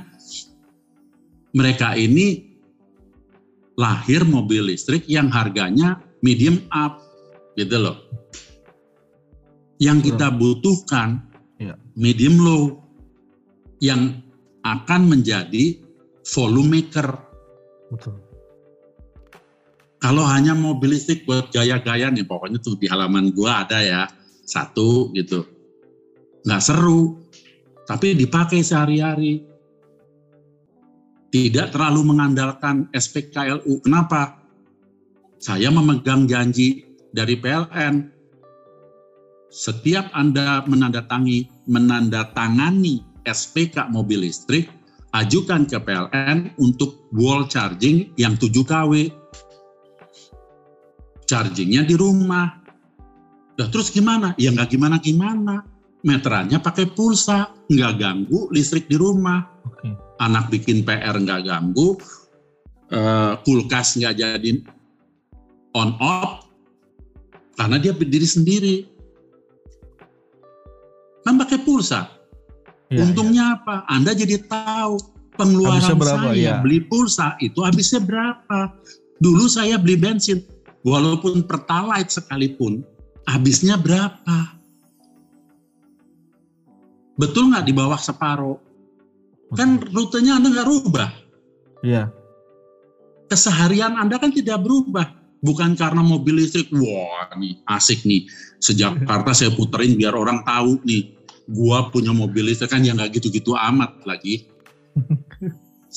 mereka 1.53 1.93
ini 1.93 2.57
lahir 3.77 4.25
mobil 4.25 4.73
listrik 4.73 5.05
yang 5.05 5.29
harganya 5.29 6.01
medium 6.25 6.65
up 6.73 7.05
gitu 7.61 7.77
loh. 7.77 7.99
Yang 9.77 10.15
kita 10.15 10.33
butuhkan 10.33 11.21
ya. 11.61 11.77
medium 11.99 12.41
low 12.41 12.63
yang 13.83 14.25
akan 14.65 15.13
menjadi 15.13 15.85
volume 16.25 16.81
maker 16.81 17.24
Betul. 17.93 18.17
Kalau 20.05 20.25
hanya 20.29 20.53
mobil 20.53 20.93
listrik 20.93 21.25
buat 21.25 21.49
gaya-gaya 21.49 22.13
nih, 22.13 22.29
pokoknya 22.29 22.61
tuh 22.61 22.77
di 22.77 22.85
halaman 22.93 23.33
gua 23.33 23.65
ada 23.65 23.81
ya 23.81 24.03
satu 24.45 25.09
gitu, 25.17 25.49
nggak 26.45 26.61
seru, 26.61 27.25
tapi 27.89 28.13
dipakai 28.13 28.61
sehari-hari. 28.61 29.45
Tidak 31.33 31.73
terlalu 31.75 32.15
mengandalkan 32.15 32.87
SPKLU. 32.95 33.83
Kenapa? 33.83 34.39
Saya 35.41 35.73
memegang 35.73 36.31
janji 36.31 36.87
dari 37.11 37.35
PLN. 37.41 38.13
Setiap 39.51 40.15
Anda 40.15 40.63
menandatangani, 40.69 41.51
menandatangani 41.67 43.03
SPK 43.27 43.91
mobil 43.91 44.29
listrik, 44.29 44.71
ajukan 45.15 45.71
ke 45.71 45.79
PLN 45.79 46.59
untuk 46.59 47.07
wall 47.15 47.47
charging 47.47 48.11
yang 48.19 48.35
7 48.35 48.51
kW. 48.67 49.15
Chargingnya 51.25 51.87
di 51.87 51.95
rumah. 51.95 52.61
Nah, 53.55 53.69
terus 53.71 53.89
gimana? 53.95 54.35
Ya 54.37 54.51
nggak 54.51 54.75
gimana-gimana. 54.75 55.63
Meterannya 56.05 56.61
pakai 56.61 56.93
pulsa, 56.93 57.49
nggak 57.71 57.93
ganggu 57.97 58.53
listrik 58.53 58.91
di 58.91 58.99
rumah. 58.99 59.41
Okay. 59.65 59.97
Anak 60.21 60.53
bikin 60.53 60.85
PR 60.85 61.17
nggak 61.17 61.49
ganggu, 61.49 61.97
uh, 62.93 63.41
kulkas 63.41 63.97
nggak 63.97 64.21
jadi 64.21 64.51
on 65.73 65.97
off, 65.97 66.45
karena 67.57 67.81
dia 67.81 67.97
berdiri 67.97 68.29
sendiri. 68.29 68.77
Kan 71.25 71.41
pakai 71.41 71.65
pulsa. 71.65 72.05
Ya, 72.95 73.03
Untungnya 73.03 73.45
ya. 73.45 73.55
apa? 73.59 73.77
Anda 73.91 74.15
jadi 74.15 74.39
tahu 74.47 74.95
pengeluaran 75.35 75.99
berapa, 75.99 76.31
saya 76.31 76.39
ya? 76.39 76.55
beli 76.63 76.79
pulsa 76.87 77.35
itu 77.43 77.59
habisnya 77.67 77.99
berapa. 77.99 78.71
Dulu 79.19 79.51
saya 79.51 79.75
beli 79.83 79.99
bensin, 79.99 80.47
walaupun 80.87 81.43
pertalite 81.43 82.15
sekalipun, 82.15 82.87
habisnya 83.27 83.75
berapa. 83.75 84.55
Betul 87.19 87.51
nggak 87.51 87.67
di 87.67 87.75
bawah 87.75 87.99
separuh? 87.99 88.59
Kan 89.55 89.83
rutenya 89.91 90.39
Anda 90.39 90.55
nggak 90.55 90.69
rubah. 90.71 91.11
Iya. 91.83 92.11
Keseharian 93.27 93.99
Anda 93.99 94.23
kan 94.23 94.31
tidak 94.31 94.63
berubah 94.63 95.25
bukan 95.45 95.77
karena 95.77 96.01
mobil 96.01 96.41
listrik 96.41 96.73
wah 96.73 97.29
nih 97.37 97.61
asik 97.69 98.09
nih 98.09 98.25
sejak 98.57 98.97
Jakarta 99.05 99.37
saya 99.37 99.53
puterin 99.53 99.95
biar 100.01 100.17
orang 100.17 100.41
tahu 100.41 100.81
nih 100.89 101.14
gua 101.51 101.93
punya 101.93 102.13
mobil 102.15 102.49
listrik 102.49 102.73
kan 102.73 102.85
yang 102.85 102.97
nggak 102.97 103.21
gitu-gitu 103.21 103.53
amat 103.53 104.01
lagi 104.09 104.49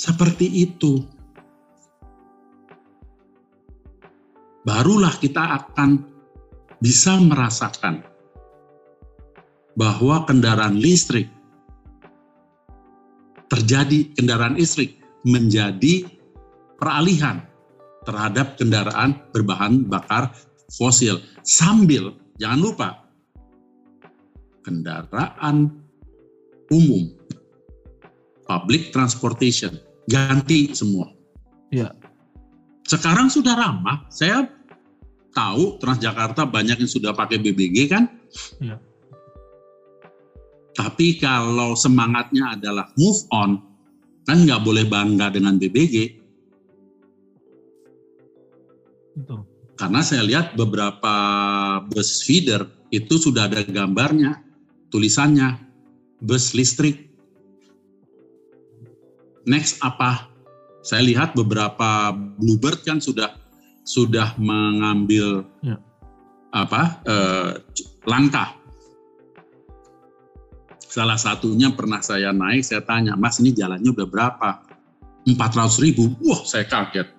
seperti 0.05 0.67
itu 0.67 1.05
barulah 4.67 5.15
kita 5.17 5.63
akan 5.63 6.03
bisa 6.83 7.17
merasakan 7.17 8.03
bahwa 9.77 10.25
kendaraan 10.25 10.75
listrik 10.77 11.29
terjadi 13.47 14.11
kendaraan 14.17 14.59
listrik 14.59 14.99
menjadi 15.23 16.07
peralihan 16.77 17.41
terhadap 18.07 18.55
kendaraan 18.55 19.19
berbahan 19.35 19.83
bakar 19.83 20.31
fosil. 20.71 21.19
Sambil, 21.43 22.15
jangan 22.39 22.59
lupa, 22.59 22.89
kendaraan 24.67 25.71
umum, 26.67 27.07
public 28.43 28.91
transportation, 28.91 29.79
ganti 30.11 30.75
semua. 30.75 31.07
Ya. 31.71 31.95
Sekarang 32.83 33.31
sudah 33.31 33.55
ramah, 33.55 34.03
saya 34.11 34.51
tahu 35.31 35.79
Transjakarta 35.79 36.43
banyak 36.43 36.83
yang 36.83 36.91
sudah 36.91 37.15
pakai 37.15 37.39
BBG 37.39 37.87
kan? 37.87 38.11
Ya. 38.59 38.75
Tapi 40.75 41.15
kalau 41.17 41.79
semangatnya 41.79 42.59
adalah 42.59 42.91
move 42.99 43.23
on, 43.31 43.63
kan 44.27 44.43
nggak 44.43 44.67
boleh 44.67 44.83
bangga 44.83 45.31
dengan 45.31 45.55
BBG, 45.55 46.27
Betul. 49.17 49.49
Karena 49.77 50.01
saya 50.01 50.25
lihat 50.25 50.53
beberapa 50.57 51.13
bus 51.89 52.25
feeder 52.25 52.65
itu 52.89 53.17
sudah 53.17 53.49
ada 53.49 53.61
gambarnya, 53.65 54.41
tulisannya 54.93 55.57
bus 56.23 56.53
listrik. 56.57 57.09
Next 59.47 59.79
apa? 59.79 60.27
Saya 60.83 61.03
lihat 61.03 61.35
beberapa 61.35 62.15
Bluebird 62.15 62.83
kan 62.83 62.99
sudah 62.99 63.35
sudah 63.87 64.35
mengambil 64.39 65.47
ya. 65.63 65.79
apa 66.51 66.99
eh, 67.07 67.51
langkah. 68.07 68.55
Salah 70.87 71.19
satunya 71.19 71.71
pernah 71.75 71.99
saya 72.01 72.31
naik, 72.31 72.63
saya 72.63 72.81
tanya, 72.81 73.13
Mas 73.13 73.37
ini 73.43 73.51
jalannya 73.53 73.91
udah 73.91 74.07
berapa? 74.07 74.49
400 75.27 75.83
ribu. 75.83 76.15
Wah, 76.23 76.41
saya 76.47 76.63
kaget 76.63 77.17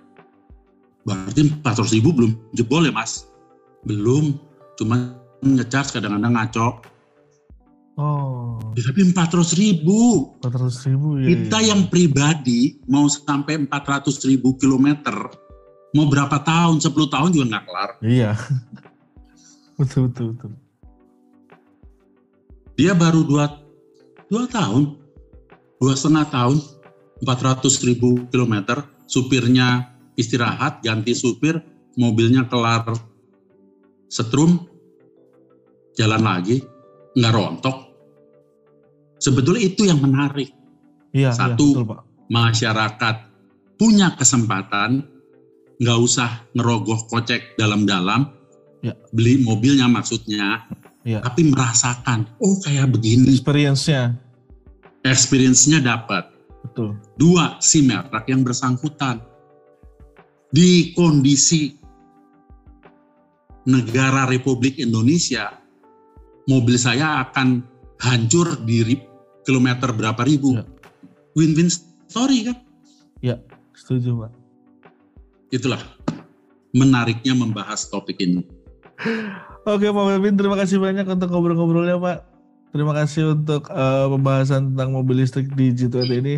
Berarti 1.09 1.41
400 1.65 1.97
ribu 1.97 2.13
belum 2.13 2.33
jebol 2.53 2.85
ya 2.85 2.93
mas? 2.93 3.33
Belum, 3.89 4.37
cuma 4.77 5.17
ngecas 5.41 5.97
kadang-kadang 5.97 6.37
ngaco. 6.37 6.85
Oh. 7.99 8.63
Ya, 8.79 8.87
tapi 8.87 9.11
400 9.11 9.59
ribu. 9.59 10.31
400 10.39 10.87
ribu 10.87 11.19
ya. 11.19 11.27
Kita 11.35 11.59
ya. 11.59 11.75
yang 11.75 11.91
pribadi 11.91 12.79
mau 12.87 13.11
sampai 13.11 13.59
400 13.67 14.31
ribu 14.31 14.55
kilometer, 14.55 15.19
mau 15.99 16.07
berapa 16.07 16.39
tahun, 16.47 16.79
10 16.79 16.95
tahun 16.95 17.29
juga 17.35 17.47
nggak 17.51 17.65
kelar. 17.67 17.91
Iya. 18.07 18.39
betul, 19.83 20.15
betul, 20.15 20.27
betul. 20.39 20.53
Dia 22.79 22.95
baru 22.95 23.27
dua, 23.27 23.59
dua 24.31 24.47
tahun, 24.47 24.95
dua 25.83 25.99
setengah 25.99 26.31
tahun, 26.31 26.63
400 27.27 27.67
ribu 27.83 28.31
kilometer, 28.31 28.87
supirnya 29.11 29.91
istirahat, 30.15 30.87
ganti 30.87 31.19
supir, 31.19 31.59
mobilnya 31.99 32.47
kelar 32.47 32.87
setrum, 34.07 34.71
jalan 35.99 36.23
lagi, 36.23 36.63
nggak 37.19 37.35
rontok. 37.35 37.88
Sebetulnya 39.19 39.63
itu 39.67 39.87
yang 39.87 39.99
menarik. 39.99 40.55
Iya, 41.11 41.35
Satu, 41.35 41.67
iya, 41.67 41.75
betul, 41.75 41.85
Pak. 41.91 42.01
masyarakat 42.31 43.17
punya 43.79 44.09
kesempatan, 44.19 45.07
nggak 45.79 45.99
usah 46.03 46.31
ngerogoh 46.55 47.07
kocek 47.11 47.59
dalam-dalam, 47.59 48.31
ya. 48.83 48.95
beli 49.15 49.43
mobilnya 49.43 49.87
maksudnya, 49.87 50.67
ya. 51.07 51.23
tapi 51.23 51.49
merasakan, 51.49 52.27
oh 52.43 52.59
kayak 52.63 52.91
begini. 52.93 53.35
Experience-nya. 53.35 54.19
Experience-nya 55.07 55.81
dapat. 55.81 56.29
Betul. 56.67 56.99
Dua, 57.17 57.57
si 57.63 57.87
merek 57.87 58.27
yang 58.29 58.43
bersangkutan 58.43 59.23
di 60.53 60.93
kondisi 60.93 61.79
negara 63.69 64.29
Republik 64.29 64.77
Indonesia, 64.81 65.55
mobil 66.49 66.77
saya 66.81 67.25
akan 67.29 67.63
hancur 68.01 68.59
di 68.65 68.83
kilometer 69.49 69.89
berapa 69.97 70.21
ribu. 70.29 70.61
Ya. 70.61 70.69
Win-win 71.33 71.73
story 72.13 72.53
kan? 72.53 72.57
Ya, 73.25 73.41
setuju 73.73 74.29
Pak. 74.29 74.33
Itulah 75.49 75.81
menariknya 76.77 77.33
membahas 77.33 77.89
topik 77.89 78.21
ini. 78.21 78.45
Oke 79.65 79.89
Pak 79.89 80.05
Bebin, 80.13 80.37
terima 80.37 80.61
kasih 80.61 80.77
banyak 80.77 81.09
untuk 81.09 81.33
ngobrol-ngobrolnya 81.33 81.97
Pak. 81.97 82.19
Terima 82.69 82.93
kasih 82.93 83.33
untuk 83.33 83.73
uh, 83.73 84.13
pembahasan 84.13 84.77
tentang 84.77 84.93
mobil 84.93 85.25
listrik 85.25 85.49
di 85.57 85.73
G20 85.73 86.13
ini 86.21 86.37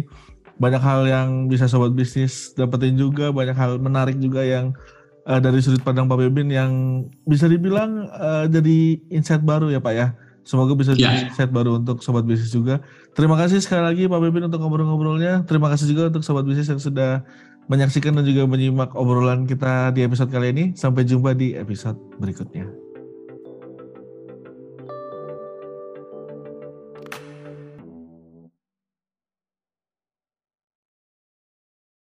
banyak 0.60 0.82
hal 0.84 1.08
yang 1.08 1.28
bisa 1.48 1.64
sobat 1.66 1.96
bisnis 1.96 2.52
dapetin 2.52 2.94
juga, 2.94 3.32
banyak 3.32 3.56
hal 3.56 3.80
menarik 3.80 4.20
juga 4.20 4.44
yang 4.44 4.76
uh, 5.24 5.40
dari 5.40 5.64
sudut 5.64 5.80
pandang 5.80 6.04
Pak 6.04 6.20
Bebin 6.20 6.52
yang 6.52 7.02
bisa 7.24 7.48
dibilang 7.48 8.12
uh, 8.12 8.44
jadi 8.44 9.00
insight 9.08 9.40
baru 9.40 9.72
ya 9.72 9.80
Pak 9.80 9.94
ya. 9.96 10.12
Semoga 10.50 10.74
bisa 10.74 10.98
yeah. 10.98 11.14
jadi 11.14 11.30
insight 11.30 11.54
baru 11.54 11.78
untuk 11.78 12.02
sobat 12.02 12.26
bisnis 12.26 12.50
juga. 12.50 12.82
Terima 13.14 13.38
kasih 13.38 13.62
sekali 13.62 13.86
lagi 13.86 14.02
Pak 14.10 14.18
Bebin 14.18 14.50
untuk 14.50 14.58
ngobrol-ngobrolnya. 14.58 15.46
Terima 15.46 15.70
kasih 15.70 15.94
juga 15.94 16.10
untuk 16.10 16.26
sobat 16.26 16.42
bisnis 16.42 16.66
yang 16.66 16.82
sudah 16.82 17.22
menyaksikan 17.70 18.18
dan 18.18 18.26
juga 18.26 18.50
menyimak 18.50 18.90
obrolan 18.98 19.46
kita 19.46 19.94
di 19.94 20.02
episode 20.02 20.34
kali 20.34 20.50
ini. 20.50 20.64
Sampai 20.74 21.06
jumpa 21.06 21.38
di 21.38 21.54
episode 21.54 21.94
berikutnya. 22.18 22.79